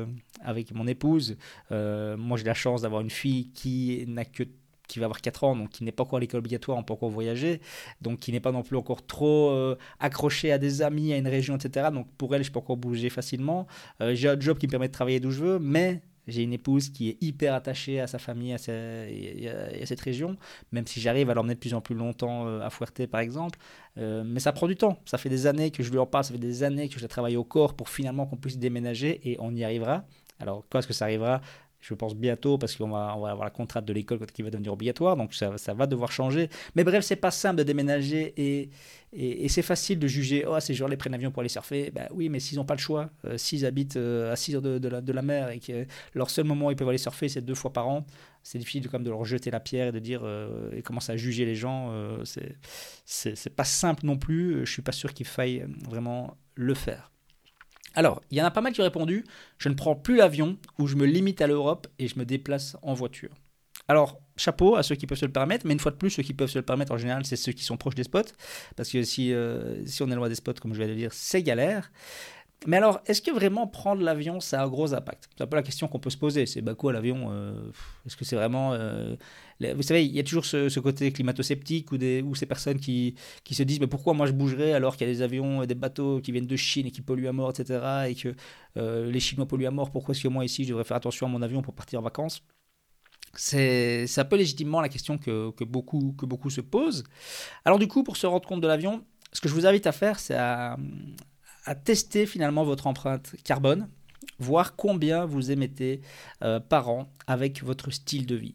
avec 0.42 0.72
mon 0.72 0.86
épouse. 0.86 1.36
moi, 1.70 2.36
j'ai 2.36 2.44
la 2.44 2.54
chance 2.54 2.82
d'avoir 2.82 3.00
une 3.00 3.10
fille 3.10 3.50
qui 3.52 4.04
n'a 4.06 4.24
que 4.24 4.44
qui 4.90 4.98
va 4.98 5.06
avoir 5.06 5.20
4 5.20 5.44
ans, 5.44 5.56
donc 5.56 5.70
qui 5.70 5.84
n'est 5.84 5.92
pas 5.92 6.02
encore 6.02 6.18
à 6.18 6.20
l'école 6.20 6.40
obligatoire, 6.40 6.76
on 6.76 6.82
peut 6.82 6.92
encore 6.92 7.10
voyager, 7.10 7.60
donc 8.00 8.18
qui 8.20 8.32
n'est 8.32 8.40
pas 8.40 8.52
non 8.52 8.62
plus 8.62 8.76
encore 8.76 9.06
trop 9.06 9.50
euh, 9.50 9.76
accroché 10.00 10.52
à 10.52 10.58
des 10.58 10.82
amis, 10.82 11.12
à 11.12 11.16
une 11.16 11.28
région, 11.28 11.56
etc. 11.56 11.88
Donc 11.92 12.08
pour 12.18 12.34
elle, 12.34 12.42
je 12.44 12.50
peux 12.50 12.58
encore 12.58 12.76
bouger 12.76 13.08
facilement. 13.08 13.66
Euh, 14.02 14.14
j'ai 14.14 14.28
un 14.28 14.38
job 14.38 14.58
qui 14.58 14.66
me 14.66 14.70
permet 14.70 14.88
de 14.88 14.92
travailler 14.92 15.20
d'où 15.20 15.30
je 15.30 15.40
veux, 15.40 15.58
mais 15.58 16.02
j'ai 16.26 16.42
une 16.42 16.52
épouse 16.52 16.90
qui 16.90 17.08
est 17.08 17.22
hyper 17.22 17.54
attachée 17.54 17.98
à 18.00 18.06
sa 18.06 18.18
famille, 18.18 18.52
à, 18.52 18.56
à, 18.56 19.86
cette 19.86 20.00
région, 20.00 20.36
même 20.70 20.86
si 20.86 21.00
j'arrive 21.00 21.30
à 21.30 21.34
l'emmener 21.34 21.54
de 21.54 21.58
plus 21.58 21.74
en 21.74 21.80
plus 21.80 21.94
longtemps 21.94 22.46
euh, 22.46 22.60
à 22.60 22.70
Fuerte, 22.70 23.06
par 23.06 23.20
exemple. 23.20 23.58
mais 23.96 24.40
ça 24.40 24.52
prend 24.52 24.66
du 24.66 24.76
temps. 24.76 24.98
Ça 25.06 25.18
fait 25.18 25.28
des 25.28 25.46
années 25.46 25.70
que 25.70 25.82
je 25.82 25.90
lui 25.90 25.98
en 25.98 26.06
parle, 26.06 26.24
ça 26.24 26.32
fait 26.32 26.38
des 26.38 26.62
années 26.62 26.88
que 26.88 26.98
je 26.98 27.06
travaille 27.06 27.36
au 27.36 27.44
corps 27.44 27.74
pour 27.74 27.88
finalement 27.88 28.26
qu'on 28.26 28.36
puisse 28.36 28.58
déménager 28.58 29.20
et 29.24 29.36
on 29.40 29.54
y 29.54 29.64
arrivera. 29.64 30.04
Alors, 30.40 30.64
quand 30.70 30.78
est-ce 30.78 30.88
que 30.88 30.94
ça 30.94 31.04
arrivera? 31.04 31.40
Je 31.80 31.94
pense 31.94 32.14
bientôt 32.14 32.58
parce 32.58 32.76
qu'on 32.76 32.90
va, 32.90 33.10
avoir 33.10 33.44
la 33.44 33.50
contrainte 33.50 33.84
de 33.86 33.92
l'école 33.92 34.20
qui 34.26 34.42
va 34.42 34.50
devenir 34.50 34.72
obligatoire, 34.72 35.16
donc 35.16 35.34
ça, 35.34 35.74
va 35.74 35.86
devoir 35.86 36.12
changer. 36.12 36.48
Mais 36.74 36.84
bref, 36.84 37.04
c'est 37.04 37.16
pas 37.16 37.30
simple 37.30 37.56
de 37.56 37.62
déménager 37.62 38.34
et, 38.36 38.70
c'est 39.48 39.62
facile 39.62 39.98
de 39.98 40.06
juger, 40.06 40.44
oh, 40.46 40.60
ces 40.60 40.72
gens-là 40.74 40.96
prennent 40.96 41.12
l'avion 41.12 41.32
pour 41.32 41.40
aller 41.40 41.48
surfer. 41.48 41.90
Ben 41.92 42.06
oui, 42.12 42.28
mais 42.28 42.38
s'ils 42.38 42.58
n'ont 42.58 42.64
pas 42.64 42.74
le 42.74 42.80
choix, 42.80 43.10
euh, 43.24 43.36
s'ils 43.38 43.66
habitent 43.66 43.96
euh, 43.96 44.32
à 44.32 44.36
6 44.36 44.54
heures 44.54 44.62
de, 44.62 45.12
la, 45.12 45.22
mer 45.22 45.50
et 45.50 45.58
que 45.58 45.84
leur 46.14 46.30
seul 46.30 46.44
moment 46.44 46.66
où 46.66 46.70
ils 46.70 46.76
peuvent 46.76 46.88
aller 46.88 46.98
surfer, 46.98 47.28
c'est 47.28 47.40
deux 47.40 47.56
fois 47.56 47.72
par 47.72 47.88
an, 47.88 48.06
c'est 48.44 48.58
difficile 48.58 48.82
de, 48.82 48.88
comme 48.88 49.02
de 49.02 49.10
leur 49.10 49.24
jeter 49.24 49.50
la 49.50 49.58
pierre 49.58 49.88
et 49.88 49.92
de 49.92 49.98
dire, 49.98 50.20
euh, 50.22 50.70
et 50.72 50.82
commencer 50.82 51.10
à 51.10 51.16
juger 51.16 51.44
les 51.44 51.56
gens. 51.56 51.92
c'est 53.04 53.56
pas 53.56 53.64
simple 53.64 54.06
non 54.06 54.16
plus. 54.16 54.64
Je 54.64 54.70
suis 54.70 54.82
pas 54.82 54.92
sûr 54.92 55.12
qu'il 55.12 55.26
faille 55.26 55.66
vraiment 55.88 56.36
le 56.54 56.74
faire. 56.74 57.10
Alors, 57.94 58.22
il 58.30 58.38
y 58.38 58.42
en 58.42 58.44
a 58.44 58.50
pas 58.50 58.60
mal 58.60 58.72
qui 58.72 58.80
ont 58.80 58.84
répondu 58.84 59.24
je 59.58 59.68
ne 59.68 59.74
prends 59.74 59.96
plus 59.96 60.16
l'avion 60.16 60.56
ou 60.78 60.86
je 60.86 60.96
me 60.96 61.06
limite 61.06 61.40
à 61.40 61.46
l'Europe 61.46 61.86
et 61.98 62.08
je 62.08 62.18
me 62.18 62.24
déplace 62.24 62.76
en 62.82 62.94
voiture. 62.94 63.30
Alors, 63.88 64.20
chapeau 64.36 64.76
à 64.76 64.84
ceux 64.84 64.94
qui 64.94 65.06
peuvent 65.06 65.18
se 65.18 65.26
le 65.26 65.32
permettre, 65.32 65.66
mais 65.66 65.72
une 65.72 65.80
fois 65.80 65.90
de 65.90 65.96
plus, 65.96 66.10
ceux 66.10 66.22
qui 66.22 66.32
peuvent 66.32 66.50
se 66.50 66.58
le 66.58 66.64
permettre 66.64 66.92
en 66.92 66.96
général, 66.96 67.24
c'est 67.24 67.34
ceux 67.34 67.50
qui 67.50 67.64
sont 67.64 67.76
proches 67.76 67.96
des 67.96 68.04
spots, 68.04 68.22
parce 68.76 68.88
que 68.88 69.02
si, 69.02 69.32
euh, 69.32 69.84
si 69.84 70.02
on 70.04 70.10
est 70.10 70.14
loin 70.14 70.28
des 70.28 70.36
spots, 70.36 70.54
comme 70.62 70.74
je 70.74 70.78
vais 70.78 70.86
le 70.86 70.94
dire, 70.94 71.12
c'est 71.12 71.42
galère. 71.42 71.90
Mais 72.66 72.76
alors, 72.76 73.00
est-ce 73.06 73.22
que 73.22 73.30
vraiment 73.30 73.66
prendre 73.66 74.02
l'avion, 74.02 74.38
ça 74.38 74.60
a 74.60 74.64
un 74.64 74.68
gros 74.68 74.92
impact? 74.92 75.30
C'est 75.34 75.42
un 75.42 75.46
peu 75.46 75.56
la 75.56 75.62
question 75.62 75.88
qu'on 75.88 75.98
peut 75.98 76.10
se 76.10 76.18
poser. 76.18 76.44
C'est 76.44 76.60
bah 76.60 76.74
quoi 76.74 76.92
l'avion 76.92 77.28
euh, 77.30 77.70
Est-ce 78.06 78.16
que 78.16 78.24
c'est 78.26 78.36
vraiment... 78.36 78.74
Euh, 78.74 79.16
vous 79.74 79.82
savez, 79.82 80.04
il 80.04 80.12
y 80.12 80.20
a 80.20 80.22
toujours 80.22 80.44
ce, 80.44 80.78
côté 80.80 81.10
climato-sceptique 81.10 81.90
ou, 81.92 82.34
ces 82.34 82.46
personnes 82.46 82.78
qui, 82.78 83.14
se 83.50 83.62
disent 83.62 83.80
mais 83.80 83.86
pourquoi 83.86 84.14
moi 84.14 84.26
je 84.26 84.32
bougerais 84.32 84.72
alors 84.72 84.96
qu'il 84.96 85.06
y 85.06 85.10
a 85.10 85.12
des 85.12 85.22
avions 85.22 85.62
et 85.62 85.66
des 85.66 85.74
bateaux 85.74 86.20
qui 86.20 86.32
viennent 86.32 86.46
de 86.46 86.56
Chine 86.56 86.86
et 86.86 86.90
qui 86.90 87.02
polluent 87.02 87.28
à 87.28 87.32
mort, 87.32 87.50
etc. 87.50 88.08
Et 88.08 88.14
que 88.14 88.34
les 88.76 89.20
Chinois 89.20 89.46
polluent 89.46 89.66
à 89.66 89.70
mort, 89.70 89.90
pourquoi 89.90 90.14
est-ce 90.14 90.22
que 90.22 90.28
moi 90.28 90.44
ici 90.44 90.64
je 90.64 90.70
devrais 90.70 90.84
faire 90.84 90.96
attention 90.96 91.26
à 91.26 91.30
mon 91.30 91.42
avion 91.42 91.62
pour 91.62 91.74
partir 91.74 92.00
en 92.00 92.02
vacances? 92.02 92.42
C'est 93.34 94.06
un 94.18 94.24
peu 94.24 94.36
légitimement 94.36 94.80
la 94.80 94.88
question 94.88 95.18
que, 95.18 95.50
que, 95.50 95.64
beaucoup, 95.64 96.14
que 96.18 96.26
beaucoup 96.26 96.50
se 96.50 96.60
posent. 96.60 97.04
Alors 97.64 97.78
du 97.78 97.86
coup, 97.86 98.02
pour 98.02 98.16
se 98.16 98.26
rendre 98.26 98.46
compte 98.46 98.60
de 98.60 98.66
l'avion, 98.66 99.04
ce 99.32 99.40
que 99.40 99.48
je 99.48 99.54
vous 99.54 99.66
invite 99.66 99.86
à 99.86 99.92
faire, 99.92 100.18
c'est 100.18 100.34
à, 100.34 100.76
à, 101.64 101.74
tester 101.74 102.26
finalement 102.26 102.64
votre 102.64 102.86
empreinte 102.86 103.34
carbone, 103.44 103.88
voir 104.38 104.76
combien 104.76 105.24
vous 105.24 105.50
émettez 105.50 106.00
euh, 106.42 106.60
par 106.60 106.88
an 106.88 107.12
avec 107.26 107.62
votre 107.62 107.90
style 107.90 108.26
de 108.26 108.36
vie. 108.36 108.54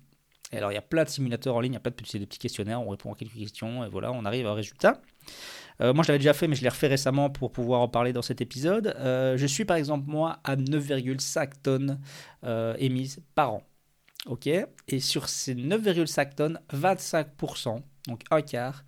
Et 0.51 0.57
alors 0.57 0.71
il 0.71 0.75
y 0.75 0.77
a 0.79 0.81
plein 0.81 1.03
de 1.03 1.09
simulateurs 1.09 1.55
en 1.55 1.59
ligne, 1.59 1.73
il 1.73 1.75
y 1.75 1.77
a 1.77 1.79
plein 1.79 1.91
de 1.91 1.95
petits, 1.95 2.39
questionnaires, 2.39 2.81
on 2.81 2.89
répond 2.89 3.13
à 3.13 3.15
quelques 3.15 3.33
questions 3.33 3.83
et 3.83 3.89
voilà, 3.89 4.11
on 4.11 4.25
arrive 4.25 4.47
à 4.47 4.51
un 4.51 4.53
résultat. 4.53 5.01
Euh, 5.81 5.93
moi, 5.93 6.03
je 6.03 6.07
l'avais 6.07 6.19
déjà 6.19 6.33
fait, 6.33 6.47
mais 6.47 6.55
je 6.55 6.61
l'ai 6.61 6.69
refait 6.69 6.87
récemment 6.87 7.29
pour 7.29 7.51
pouvoir 7.51 7.81
en 7.81 7.89
parler 7.89 8.13
dans 8.13 8.21
cet 8.21 8.39
épisode. 8.39 8.95
Euh, 8.97 9.35
je 9.37 9.45
suis 9.45 9.65
par 9.65 9.75
exemple, 9.75 10.05
moi, 10.07 10.39
à 10.43 10.55
9,5 10.55 11.49
tonnes 11.63 11.99
émises 12.77 13.21
par 13.33 13.55
an. 13.55 13.63
Ok? 14.27 14.47
Et 14.47 14.99
sur 14.99 15.27
ces 15.27 15.55
9,5 15.55 16.35
tonnes, 16.35 16.59
25%, 16.73 17.81
donc 18.07 18.21
un 18.31 18.41
quart, 18.41 18.85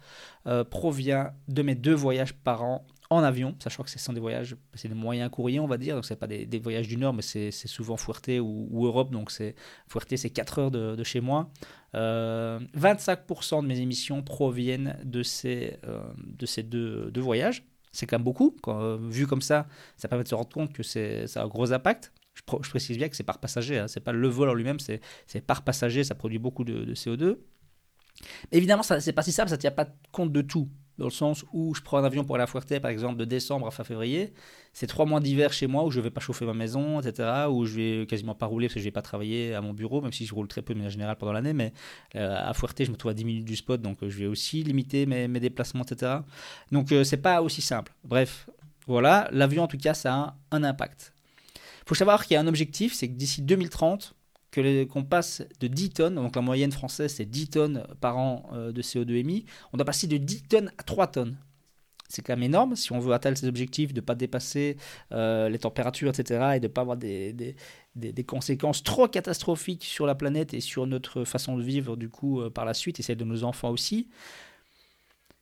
provient 0.69 1.33
de 1.49 1.61
mes 1.61 1.75
deux 1.75 1.93
voyages 1.93 2.33
par 2.33 2.63
an 2.63 2.85
en 3.09 3.23
avion, 3.23 3.55
sachant 3.59 3.83
que 3.83 3.89
ce 3.89 3.99
sont 3.99 4.13
des 4.13 4.19
voyages, 4.19 4.55
c'est 4.73 4.89
des 4.89 4.95
moyens 4.95 5.29
courriers, 5.29 5.59
on 5.59 5.67
va 5.67 5.77
dire, 5.77 5.95
donc 5.95 6.05
ce 6.05 6.13
pas 6.13 6.27
des, 6.27 6.59
voyages 6.59 6.87
du 6.87 6.97
Nord, 6.97 7.13
mais 7.13 7.21
c'est 7.21 7.51
souvent 7.51 7.95
Fuerte 7.95 8.29
ou, 8.41 8.85
Europe, 8.85 9.11
donc 9.11 9.31
c'est 9.31 9.55
Fuerte, 9.87 10.15
c'est 10.15 10.29
4 10.29 10.59
heures 10.59 10.71
de, 10.71 11.03
chez 11.03 11.21
moi. 11.21 11.49
25% 11.93 11.95
euh, 11.95 13.61
de 13.61 13.67
mes 13.67 13.79
émissions 13.79 14.21
proviennent 14.21 14.97
de 15.03 15.23
ces, 15.23 15.77
euh, 15.85 16.01
de 16.25 16.45
ces 16.45 16.63
deux, 16.63 17.09
deux 17.11 17.21
voyages. 17.21 17.63
C'est 17.93 18.05
quand 18.05 18.17
même 18.17 18.25
beaucoup, 18.25 18.55
vu 19.09 19.25
comme 19.25 19.41
ça, 19.41 19.67
ça 19.95 20.07
permet 20.07 20.23
de 20.23 20.29
se 20.29 20.35
rendre 20.35 20.49
compte 20.49 20.73
que 20.73 20.83
ça 20.83 21.41
a 21.41 21.43
un 21.43 21.47
gros 21.47 21.71
impact. 21.71 22.11
Je, 22.35 22.69
précise 22.69 22.97
bien 22.97 23.09
que 23.09 23.15
c'est 23.15 23.23
par 23.23 23.39
passager, 23.39 23.79
hein, 23.79 23.87
c'est 23.87 24.01
pas 24.01 24.11
le 24.11 24.27
vol 24.27 24.49
en 24.49 24.53
lui-même, 24.53 24.77
c'est 24.79 25.01
par 25.47 25.63
passager, 25.63 26.03
ça 26.03 26.13
produit 26.13 26.37
beaucoup 26.37 26.63
de, 26.63 26.93
CO2. 26.93 27.37
évidemment, 28.51 28.83
c'est 28.83 29.13
pas 29.13 29.23
si 29.23 29.31
simple, 29.31 29.49
ça 29.49 29.55
ne 29.55 29.61
tient 29.61 29.71
pas 29.71 29.87
compte 30.11 30.31
de 30.31 30.41
tout 30.41 30.69
dans 30.97 31.05
le 31.05 31.11
sens 31.11 31.45
où 31.53 31.73
je 31.75 31.81
prends 31.81 31.97
un 31.97 32.03
avion 32.03 32.23
pour 32.23 32.35
aller 32.35 32.43
à 32.43 32.47
Fuerte, 32.47 32.79
par 32.79 32.91
exemple, 32.91 33.17
de 33.17 33.25
décembre 33.25 33.67
à 33.67 33.71
fin 33.71 33.83
février, 33.83 34.33
c'est 34.73 34.87
trois 34.87 35.05
mois 35.05 35.19
d'hiver 35.19 35.53
chez 35.53 35.67
moi 35.67 35.83
où 35.83 35.91
je 35.91 35.99
ne 35.99 36.03
vais 36.03 36.09
pas 36.09 36.21
chauffer 36.21 36.45
ma 36.45 36.53
maison, 36.53 36.99
etc., 36.99 37.45
où 37.49 37.65
je 37.65 37.75
vais 37.75 38.05
quasiment 38.07 38.35
pas 38.35 38.45
rouler 38.45 38.67
parce 38.67 38.75
que 38.75 38.79
je 38.79 38.85
vais 38.85 38.91
pas 38.91 39.01
travailler 39.01 39.53
à 39.53 39.61
mon 39.61 39.73
bureau, 39.73 40.01
même 40.01 40.13
si 40.13 40.25
je 40.25 40.33
roule 40.33 40.47
très 40.47 40.61
peu, 40.61 40.73
mais 40.73 40.85
en 40.85 40.89
général 40.89 41.15
pendant 41.17 41.33
l'année, 41.33 41.53
mais 41.53 41.73
euh, 42.15 42.35
à 42.37 42.53
Fuerte, 42.53 42.83
je 42.83 42.91
me 42.91 42.95
trouve 42.95 43.11
à 43.11 43.13
10 43.13 43.25
minutes 43.25 43.45
du 43.45 43.55
spot, 43.55 43.81
donc 43.81 44.03
euh, 44.03 44.09
je 44.09 44.17
vais 44.17 44.27
aussi 44.27 44.63
limiter 44.63 45.05
mes, 45.05 45.27
déplacements, 45.39 45.83
etc. 45.83 46.17
Donc 46.71 46.91
euh, 46.91 47.03
c'est 47.03 47.17
pas 47.17 47.41
aussi 47.41 47.61
simple. 47.61 47.93
Bref, 48.03 48.49
voilà, 48.87 49.27
l'avion 49.31 49.63
en 49.63 49.67
tout 49.67 49.77
cas, 49.77 49.93
ça 49.93 50.13
a 50.13 50.35
un 50.51 50.63
impact 50.63 51.13
faut 51.87 51.95
savoir 51.95 52.25
qu'il 52.25 52.35
y 52.35 52.37
a 52.37 52.41
un 52.41 52.47
objectif, 52.47 52.93
c'est 52.93 53.07
que 53.07 53.13
d'ici 53.13 53.41
2030, 53.41 54.13
qu'on 54.87 55.03
passe 55.03 55.43
de 55.59 55.67
10 55.67 55.89
tonnes, 55.91 56.15
donc 56.15 56.35
la 56.35 56.41
moyenne 56.41 56.71
française 56.71 57.13
c'est 57.13 57.25
10 57.25 57.49
tonnes 57.49 57.87
par 58.01 58.17
an 58.17 58.49
euh, 58.53 58.71
de 58.71 58.81
CO2 58.81 59.15
émis, 59.15 59.45
on 59.73 59.77
doit 59.77 59.85
passer 59.85 60.07
de 60.07 60.17
10 60.17 60.43
tonnes 60.43 60.71
à 60.77 60.83
3 60.83 61.07
tonnes. 61.07 61.37
C'est 62.09 62.21
quand 62.21 62.33
même 62.33 62.43
énorme 62.43 62.75
si 62.75 62.93
on 62.93 62.99
veut 62.99 63.13
atteindre 63.13 63.37
ces 63.37 63.47
objectifs, 63.47 63.93
de 63.93 63.99
ne 63.99 64.05
pas 64.05 64.15
dépasser 64.15 64.77
euh, 65.11 65.49
les 65.49 65.59
températures, 65.59 66.09
etc., 66.09 66.53
et 66.55 66.59
de 66.59 66.67
ne 66.67 66.71
pas 66.71 66.81
avoir 66.81 66.95
des, 66.95 67.33
des, 67.33 67.55
des, 67.95 68.23
conséquences 68.23 68.81
trop 68.81 69.09
catastrophiques 69.09 69.83
sur 69.83 70.05
la 70.05 70.15
planète 70.15 70.53
et 70.53 70.61
sur 70.61 70.87
notre 70.87 71.25
façon 71.25 71.57
de 71.57 71.63
vivre, 71.63 71.97
du 71.97 72.07
coup, 72.07 72.39
euh, 72.39 72.49
par 72.49 72.63
la 72.63 72.73
suite, 72.73 72.99
et 73.01 73.03
celle 73.03 73.17
de 73.17 73.25
nos 73.25 73.43
enfants 73.43 73.71
aussi. 73.71 74.07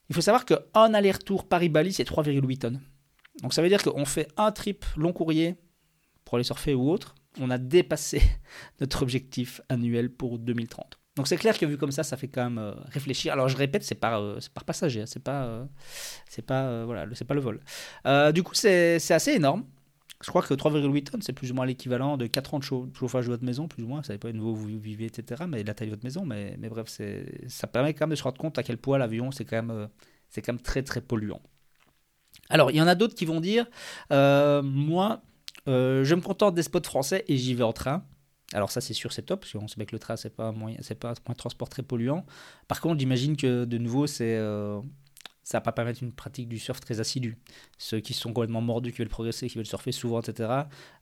Il 0.10 0.16
faut 0.16 0.22
savoir 0.22 0.46
qu'un 0.46 0.94
aller-retour 0.94 1.48
Paris-Bali, 1.48 1.94
c'est 1.94 2.04
3,8 2.04 2.58
tonnes. 2.58 2.82
Donc 3.42 3.54
ça 3.54 3.62
veut 3.62 3.70
dire 3.70 3.84
qu'on 3.84 4.06
fait 4.06 4.28
un 4.38 4.52
trip 4.52 4.86
long 4.96 5.14
courrier 5.14 5.56
pour 6.24 6.36
aller 6.36 6.44
surfer 6.44 6.74
ou 6.74 6.90
autre, 6.90 7.16
on 7.40 7.50
a 7.50 7.58
dépassé 7.58 8.22
notre 8.80 9.02
objectif 9.02 9.62
annuel 9.70 10.10
pour 10.10 10.40
2030. 10.40 11.00
Donc 11.16 11.28
c'est 11.28 11.38
clair 11.38 11.58
que 11.58 11.66
vu 11.66 11.78
comme 11.78 11.92
ça, 11.92 12.04
ça 12.04 12.18
fait 12.18 12.28
quand 12.28 12.44
même 12.44 12.58
euh, 12.58 12.74
réfléchir. 12.88 13.32
Alors 13.32 13.48
je 13.48 13.56
répète, 13.56 13.84
c'est 13.84 13.96
par, 13.96 14.20
euh, 14.20 14.38
par 14.54 14.66
passager, 14.66 15.02
hein, 15.02 15.06
c'est 15.06 15.24
pas, 15.24 15.46
euh, 15.46 15.66
c'est 16.28 16.42
pas, 16.42 16.84
voilà, 16.86 17.06
c'est 17.14 17.26
pas 17.26 17.34
le 17.34 17.42
vol. 17.42 17.62
du 18.34 18.44
coup, 18.44 18.54
c'est 18.54 19.00
assez 19.12 19.32
énorme. 19.32 19.66
Je 20.22 20.30
crois 20.30 20.42
que 20.42 20.54
3,8 20.54 21.04
tonnes, 21.04 21.22
c'est 21.22 21.34
plus 21.34 21.52
ou 21.52 21.56
moins 21.56 21.66
l'équivalent 21.66 22.18
de 22.18 22.26
4 22.26 22.54
ans 22.54 22.60
de 22.60 22.64
chauffage 22.64 23.26
de 23.26 23.32
votre 23.32 23.44
maison, 23.44 23.68
plus 23.68 23.84
ou 23.84 23.88
moins. 23.88 24.00
Vous 24.00 24.06
savez 24.06 24.18
pas 24.18 24.30
où 24.30 24.56
vous 24.56 24.80
vivez, 24.80 25.06
etc. 25.06 25.44
Mais 25.48 25.64
la 25.64 25.74
taille 25.74 25.88
de 25.88 25.94
votre 25.94 26.06
maison. 26.06 26.26
Mais, 26.26 26.56
mais 26.58 26.70
bref, 26.70 26.88
ça 27.48 27.68
permet 27.68 27.94
quand 27.94 28.08
même 28.08 28.12
de 28.12 28.16
se 28.16 28.24
rendre 28.24 28.38
compte 28.38 28.58
à 28.58 28.64
quel 28.64 28.78
point 28.78 28.98
l'avion, 28.98 29.32
c'est 29.32 29.46
quand, 29.46 29.62
même, 29.62 29.90
c'est 30.30 30.42
quand 30.42 30.54
même 30.54 30.62
très 30.62 30.84
très 30.84 31.02
polluant. 31.02 31.42
Alors, 32.50 32.72
il 32.72 32.78
y 32.78 32.82
en 32.82 32.88
a 32.88 32.96
d'autres 32.96 33.14
qui 33.14 33.26
vont 33.26 33.42
dire, 33.42 33.68
moi, 34.10 35.22
euh, 35.68 36.04
je 36.04 36.16
me 36.16 36.22
contente 36.22 36.56
des 36.56 36.64
spots 36.64 36.84
français 36.84 37.24
et 37.28 37.38
j'y 37.38 37.54
vais 37.54 37.64
en 37.64 37.74
train. 37.74 38.04
Alors 38.54 38.72
ça 38.72 38.80
c'est 38.80 38.94
sûr 38.94 39.12
c'est 39.12 39.24
top 39.24 39.42
parce 39.42 39.54
qu'on 39.54 39.68
sait 39.68 39.76
bien 39.78 39.86
que 39.86 39.96
le 39.96 40.00
train 40.00 40.16
c'est 40.16 40.30
pas 40.30 40.46
un 40.46 40.52
moyen 40.52 40.78
c'est 40.82 41.00
pas 41.00 41.14
un 41.28 41.34
transport 41.34 41.70
très 41.70 41.82
polluant. 41.82 42.26
Par 42.68 42.80
contre 42.80 43.00
j'imagine 43.00 43.36
que 43.36 43.66
de 43.66 43.78
nouveau 43.78 44.06
c'est 44.08 44.36
euh, 44.38 44.80
ça 45.46 45.60
va 45.60 45.62
pas 45.62 45.72
permettre 45.72 46.02
une 46.02 46.12
pratique 46.12 46.50
du 46.50 46.58
surf 46.58 46.80
très 46.80 47.00
assidue. 47.00 47.38
Ceux 47.78 48.00
qui 48.00 48.14
sont 48.14 48.34
complètement 48.34 48.62
mordus, 48.62 48.92
qui 48.92 48.98
veulent 48.98 49.10
progresser, 49.10 49.48
qui 49.48 49.58
veulent 49.60 49.68
surfer 49.68 49.92
souvent, 49.92 50.20
etc. 50.20 50.50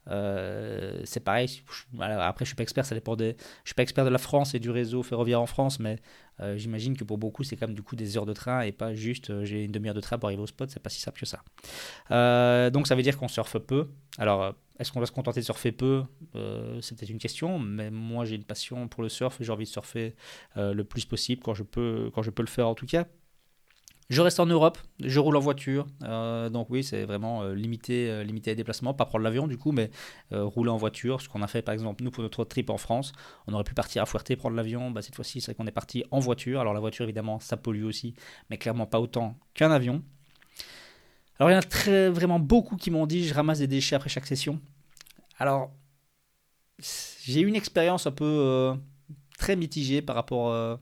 Euh, 0.08 1.00
c'est 1.04 1.20
pareil. 1.20 1.62
Après, 1.98 2.44
je 2.44 2.50
suis 2.50 2.54
pas 2.54 2.62
expert, 2.62 2.84
ça 2.84 2.94
dépend. 2.94 3.16
Je 3.18 3.32
suis 3.64 3.74
pas 3.74 3.82
expert 3.82 4.04
de 4.04 4.10
la 4.10 4.18
France 4.18 4.54
et 4.54 4.58
du 4.58 4.68
réseau 4.68 5.02
ferroviaire 5.02 5.40
en 5.40 5.46
France, 5.46 5.80
mais 5.80 5.98
euh, 6.40 6.58
j'imagine 6.58 6.94
que 6.94 7.04
pour 7.04 7.16
beaucoup, 7.16 7.42
c'est 7.42 7.56
quand 7.56 7.68
même 7.68 7.74
du 7.74 7.82
coup 7.82 7.96
des 7.96 8.18
heures 8.18 8.26
de 8.26 8.34
train 8.34 8.60
et 8.60 8.72
pas 8.72 8.94
juste 8.94 9.30
euh, 9.30 9.46
j'ai 9.46 9.64
une 9.64 9.72
demi-heure 9.72 9.94
de 9.94 10.02
train 10.02 10.18
pour 10.18 10.28
arriver 10.28 10.42
au 10.42 10.46
spot. 10.46 10.68
C'est 10.68 10.82
pas 10.82 10.90
si 10.90 11.00
simple 11.00 11.20
que 11.20 11.26
ça. 11.26 11.38
donc 12.70 12.86
ça 12.86 12.94
veut 12.94 13.02
dire 13.02 13.16
qu'on 13.16 13.28
surfe 13.28 13.56
peu. 13.56 13.88
Alors 14.18 14.54
est-ce 14.78 14.92
qu'on 14.92 15.00
va 15.00 15.06
se 15.06 15.12
contenter 15.12 15.40
de 15.40 15.46
surfer 15.46 15.72
peu? 15.72 16.04
C'est 16.82 16.98
peut-être 16.98 17.08
une 17.08 17.18
question, 17.18 17.58
mais 17.58 17.90
moi 17.90 18.26
j'ai 18.26 18.34
une 18.34 18.44
passion 18.44 18.88
pour 18.88 19.02
le 19.02 19.08
surf 19.08 19.38
j'ai 19.40 19.52
envie 19.52 19.64
de 19.64 19.70
surfer 19.70 20.16
le 20.56 20.82
plus 20.82 21.06
possible 21.06 21.40
quand 21.42 21.54
je 21.54 21.62
peux, 21.62 22.10
quand 22.14 22.22
je 22.22 22.30
peux 22.30 22.42
le 22.42 22.48
faire 22.48 22.68
en 22.68 22.74
tout 22.74 22.84
cas. 22.84 23.06
Je 24.10 24.20
reste 24.20 24.38
en 24.38 24.44
Europe, 24.44 24.76
je 25.00 25.18
roule 25.18 25.36
en 25.36 25.40
voiture, 25.40 25.86
euh, 26.02 26.50
donc 26.50 26.68
oui, 26.68 26.84
c'est 26.84 27.04
vraiment 27.04 27.42
euh, 27.42 27.54
limité, 27.54 28.10
euh, 28.10 28.22
les 28.22 28.54
déplacements, 28.54 28.92
pas 28.92 29.06
prendre 29.06 29.24
l'avion 29.24 29.46
du 29.46 29.56
coup, 29.56 29.72
mais 29.72 29.90
rouler 30.30 30.70
en 30.70 30.76
voiture. 30.76 31.22
Ce 31.22 31.28
qu'on 31.28 31.40
a 31.40 31.46
fait 31.46 31.62
par 31.62 31.72
exemple, 31.72 32.04
nous 32.04 32.10
pour 32.10 32.22
notre 32.22 32.44
trip 32.44 32.68
en 32.68 32.76
France, 32.76 33.12
on 33.46 33.54
aurait 33.54 33.64
pu 33.64 33.72
partir 33.72 34.02
à 34.02 34.06
Fuerte, 34.06 34.36
prendre 34.36 34.56
l'avion. 34.56 34.90
Bah, 34.90 35.00
cette 35.00 35.14
fois-ci, 35.14 35.40
c'est 35.40 35.54
qu'on 35.54 35.66
est 35.66 35.72
parti 35.72 36.04
en 36.10 36.18
voiture. 36.18 36.60
Alors 36.60 36.74
la 36.74 36.80
voiture, 36.80 37.04
évidemment, 37.04 37.40
ça 37.40 37.56
pollue 37.56 37.84
aussi, 37.84 38.14
mais 38.50 38.58
clairement 38.58 38.86
pas 38.86 39.00
autant 39.00 39.38
qu'un 39.54 39.70
avion. 39.70 40.02
Alors 41.38 41.50
il 41.50 41.54
y 41.54 41.56
en 41.56 41.60
a 41.60 41.62
très, 41.62 42.10
vraiment 42.10 42.38
beaucoup 42.38 42.76
qui 42.76 42.90
m'ont 42.90 43.06
dit 43.06 43.26
je 43.26 43.32
ramasse 43.32 43.60
des 43.60 43.66
déchets 43.66 43.96
après 43.96 44.10
chaque 44.10 44.26
session. 44.26 44.60
Alors 45.38 45.72
j'ai 46.78 47.40
eu 47.40 47.46
une 47.46 47.56
expérience 47.56 48.06
un 48.06 48.12
peu 48.12 48.74
très 49.38 49.56
mitigée 49.56 50.02
par 50.02 50.14
rapport 50.14 50.78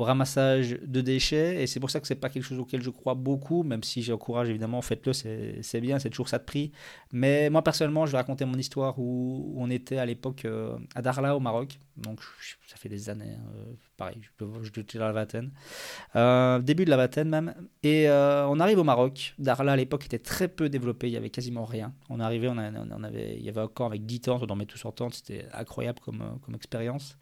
au 0.00 0.04
ramassage 0.04 0.78
de 0.82 1.00
déchets. 1.02 1.62
Et 1.62 1.66
c'est 1.66 1.78
pour 1.78 1.90
ça 1.90 2.00
que 2.00 2.06
c'est 2.06 2.14
pas 2.14 2.30
quelque 2.30 2.42
chose 2.42 2.58
auquel 2.58 2.82
je 2.82 2.88
crois 2.88 3.14
beaucoup, 3.14 3.62
même 3.62 3.82
si 3.82 4.02
j'encourage 4.02 4.48
évidemment, 4.48 4.80
faites-le, 4.80 5.12
c'est 5.12 5.80
bien, 5.80 5.98
c'est 5.98 6.08
toujours 6.08 6.28
ça 6.28 6.38
de 6.38 6.44
prix. 6.44 6.72
Mais 7.12 7.50
moi 7.50 7.62
personnellement, 7.62 8.06
je 8.06 8.12
vais 8.12 8.16
raconter 8.16 8.46
mon 8.46 8.56
histoire 8.56 8.98
où, 8.98 9.52
on 9.56 9.68
était 9.70 9.98
à 9.98 10.06
l'époque 10.06 10.46
euh, 10.46 10.78
à 10.94 11.02
Darla 11.02 11.36
au 11.36 11.40
Maroc. 11.40 11.78
Donc 12.00 12.20
ça 12.66 12.76
fait 12.76 12.88
des 12.88 13.10
années, 13.10 13.36
hein, 13.38 13.74
pareil, 13.96 14.18
je 14.22 14.70
suis 14.70 14.98
dans 14.98 15.06
la 15.06 15.12
vingtaine. 15.12 15.50
Euh, 16.16 16.58
début 16.60 16.84
de 16.84 16.90
la 16.90 16.96
vingtaine 16.96 17.28
même. 17.28 17.54
Et 17.82 18.08
euh, 18.08 18.46
on 18.46 18.58
arrive 18.58 18.78
au 18.78 18.84
Maroc. 18.84 19.34
Darla 19.38 19.72
à 19.72 19.76
l'époque 19.76 20.06
était 20.06 20.18
très 20.18 20.48
peu 20.48 20.68
développé, 20.68 21.08
il 21.08 21.12
y 21.12 21.16
avait 21.16 21.30
quasiment 21.30 21.64
rien. 21.64 21.94
On 22.08 22.20
arrivait, 22.20 22.48
on, 22.48 22.56
avait, 22.56 23.36
il 23.36 23.44
y 23.44 23.48
avait 23.48 23.60
camp 23.74 23.86
avec 23.86 24.06
10 24.06 24.20
tentes, 24.20 24.42
on 24.42 24.46
dormait 24.46 24.66
tous 24.66 24.84
en 24.84 24.92
tente, 24.92 25.14
c'était 25.14 25.46
incroyable 25.52 26.00
comme, 26.00 26.38
comme 26.44 26.54
expérience. 26.54 27.18